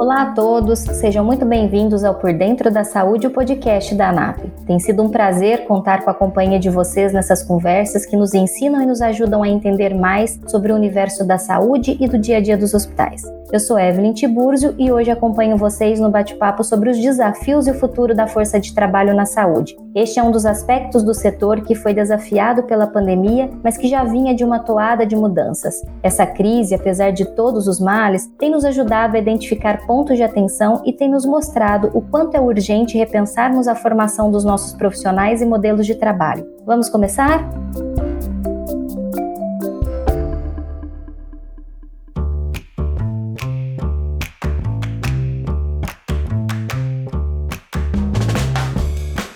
Olá 0.00 0.22
a 0.22 0.26
todos, 0.32 0.78
sejam 0.78 1.22
muito 1.22 1.44
bem-vindos 1.44 2.04
ao 2.04 2.14
Por 2.14 2.32
Dentro 2.32 2.70
da 2.70 2.84
Saúde, 2.84 3.26
o 3.26 3.30
podcast 3.30 3.94
da 3.94 4.08
ANAP. 4.08 4.38
Tem 4.66 4.78
sido 4.78 5.02
um 5.02 5.10
prazer 5.10 5.66
contar 5.66 6.02
com 6.02 6.08
a 6.08 6.14
companhia 6.14 6.58
de 6.58 6.70
vocês 6.70 7.12
nessas 7.12 7.42
conversas 7.42 8.06
que 8.06 8.16
nos 8.16 8.32
ensinam 8.32 8.80
e 8.80 8.86
nos 8.86 9.02
ajudam 9.02 9.42
a 9.42 9.48
entender 9.50 9.94
mais 9.94 10.40
sobre 10.46 10.72
o 10.72 10.74
universo 10.74 11.22
da 11.22 11.36
saúde 11.36 11.98
e 12.00 12.08
do 12.08 12.18
dia 12.18 12.38
a 12.38 12.40
dia 12.40 12.56
dos 12.56 12.72
hospitais. 12.72 13.24
Eu 13.52 13.58
sou 13.58 13.76
Evelyn 13.76 14.12
Tiburzio 14.12 14.76
e 14.78 14.92
hoje 14.92 15.10
acompanho 15.10 15.56
vocês 15.56 15.98
no 15.98 16.08
bate-papo 16.08 16.62
sobre 16.62 16.88
os 16.88 16.96
desafios 16.96 17.66
e 17.66 17.72
o 17.72 17.74
futuro 17.74 18.14
da 18.14 18.28
força 18.28 18.60
de 18.60 18.72
trabalho 18.72 19.12
na 19.12 19.26
saúde. 19.26 19.76
Este 19.92 20.20
é 20.20 20.22
um 20.22 20.30
dos 20.30 20.46
aspectos 20.46 21.02
do 21.02 21.12
setor 21.12 21.60
que 21.62 21.74
foi 21.74 21.92
desafiado 21.92 22.62
pela 22.62 22.86
pandemia, 22.86 23.50
mas 23.64 23.76
que 23.76 23.88
já 23.88 24.04
vinha 24.04 24.36
de 24.36 24.44
uma 24.44 24.60
toada 24.60 25.04
de 25.04 25.16
mudanças. 25.16 25.74
Essa 26.00 26.24
crise, 26.24 26.76
apesar 26.76 27.10
de 27.10 27.24
todos 27.24 27.66
os 27.66 27.80
males, 27.80 28.30
tem 28.38 28.50
nos 28.50 28.64
ajudado 28.64 29.16
a 29.16 29.18
identificar 29.18 29.84
pontos 29.84 30.16
de 30.16 30.22
atenção 30.22 30.80
e 30.86 30.92
tem 30.92 31.10
nos 31.10 31.26
mostrado 31.26 31.90
o 31.92 32.00
quanto 32.00 32.36
é 32.36 32.40
urgente 32.40 32.96
repensarmos 32.96 33.66
a 33.66 33.74
formação 33.74 34.30
dos 34.30 34.44
nossos 34.44 34.74
profissionais 34.74 35.42
e 35.42 35.44
modelos 35.44 35.86
de 35.86 35.96
trabalho. 35.96 36.46
Vamos 36.64 36.88
começar? 36.88 37.50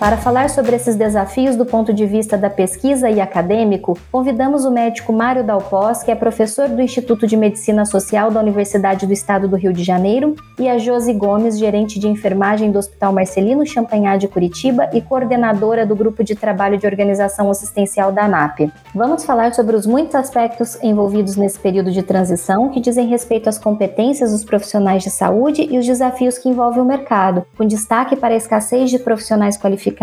Para 0.04 0.18
falar 0.18 0.50
sobre 0.50 0.76
esses 0.76 0.96
desafios 0.96 1.56
do 1.56 1.64
ponto 1.64 1.90
de 1.90 2.04
vista 2.04 2.36
da 2.36 2.50
pesquisa 2.50 3.08
e 3.08 3.22
acadêmico, 3.22 3.98
convidamos 4.12 4.66
o 4.66 4.70
médico 4.70 5.14
Mário 5.14 5.42
Dalpós, 5.42 6.02
que 6.02 6.10
é 6.10 6.14
professor 6.14 6.68
do 6.68 6.82
Instituto 6.82 7.26
de 7.26 7.38
Medicina 7.38 7.86
Social 7.86 8.30
da 8.30 8.38
Universidade 8.38 9.06
do 9.06 9.14
Estado 9.14 9.48
do 9.48 9.56
Rio 9.56 9.72
de 9.72 9.82
Janeiro, 9.82 10.36
e 10.58 10.68
a 10.68 10.76
Josi 10.76 11.14
Gomes, 11.14 11.58
gerente 11.58 11.98
de 11.98 12.06
enfermagem 12.06 12.70
do 12.70 12.78
Hospital 12.78 13.14
Marcelino 13.14 13.66
Champagnat 13.66 14.20
de 14.20 14.28
Curitiba 14.28 14.90
e 14.92 15.00
coordenadora 15.00 15.86
do 15.86 15.96
Grupo 15.96 16.22
de 16.22 16.34
Trabalho 16.34 16.76
de 16.76 16.86
Organização 16.86 17.50
Assistencial 17.50 18.12
da 18.12 18.26
ANAP. 18.26 18.70
Vamos 18.94 19.24
falar 19.24 19.54
sobre 19.54 19.74
os 19.74 19.86
muitos 19.86 20.16
aspectos 20.16 20.76
envolvidos 20.82 21.34
nesse 21.36 21.58
período 21.58 21.90
de 21.90 22.02
transição 22.02 22.68
que 22.68 22.78
dizem 22.78 23.08
respeito 23.08 23.48
às 23.48 23.56
competências 23.56 24.32
dos 24.32 24.44
profissionais 24.44 25.02
de 25.02 25.08
saúde 25.08 25.66
e 25.70 25.78
os 25.78 25.86
desafios 25.86 26.36
que 26.36 26.50
envolvem 26.50 26.82
o 26.82 26.86
mercado, 26.86 27.46
com 27.56 27.66
destaque 27.66 28.14
para 28.14 28.34
a 28.34 28.36
escassez 28.36 28.90
de 28.90 28.98
profissionais 28.98 29.56
qualificados 29.56 29.93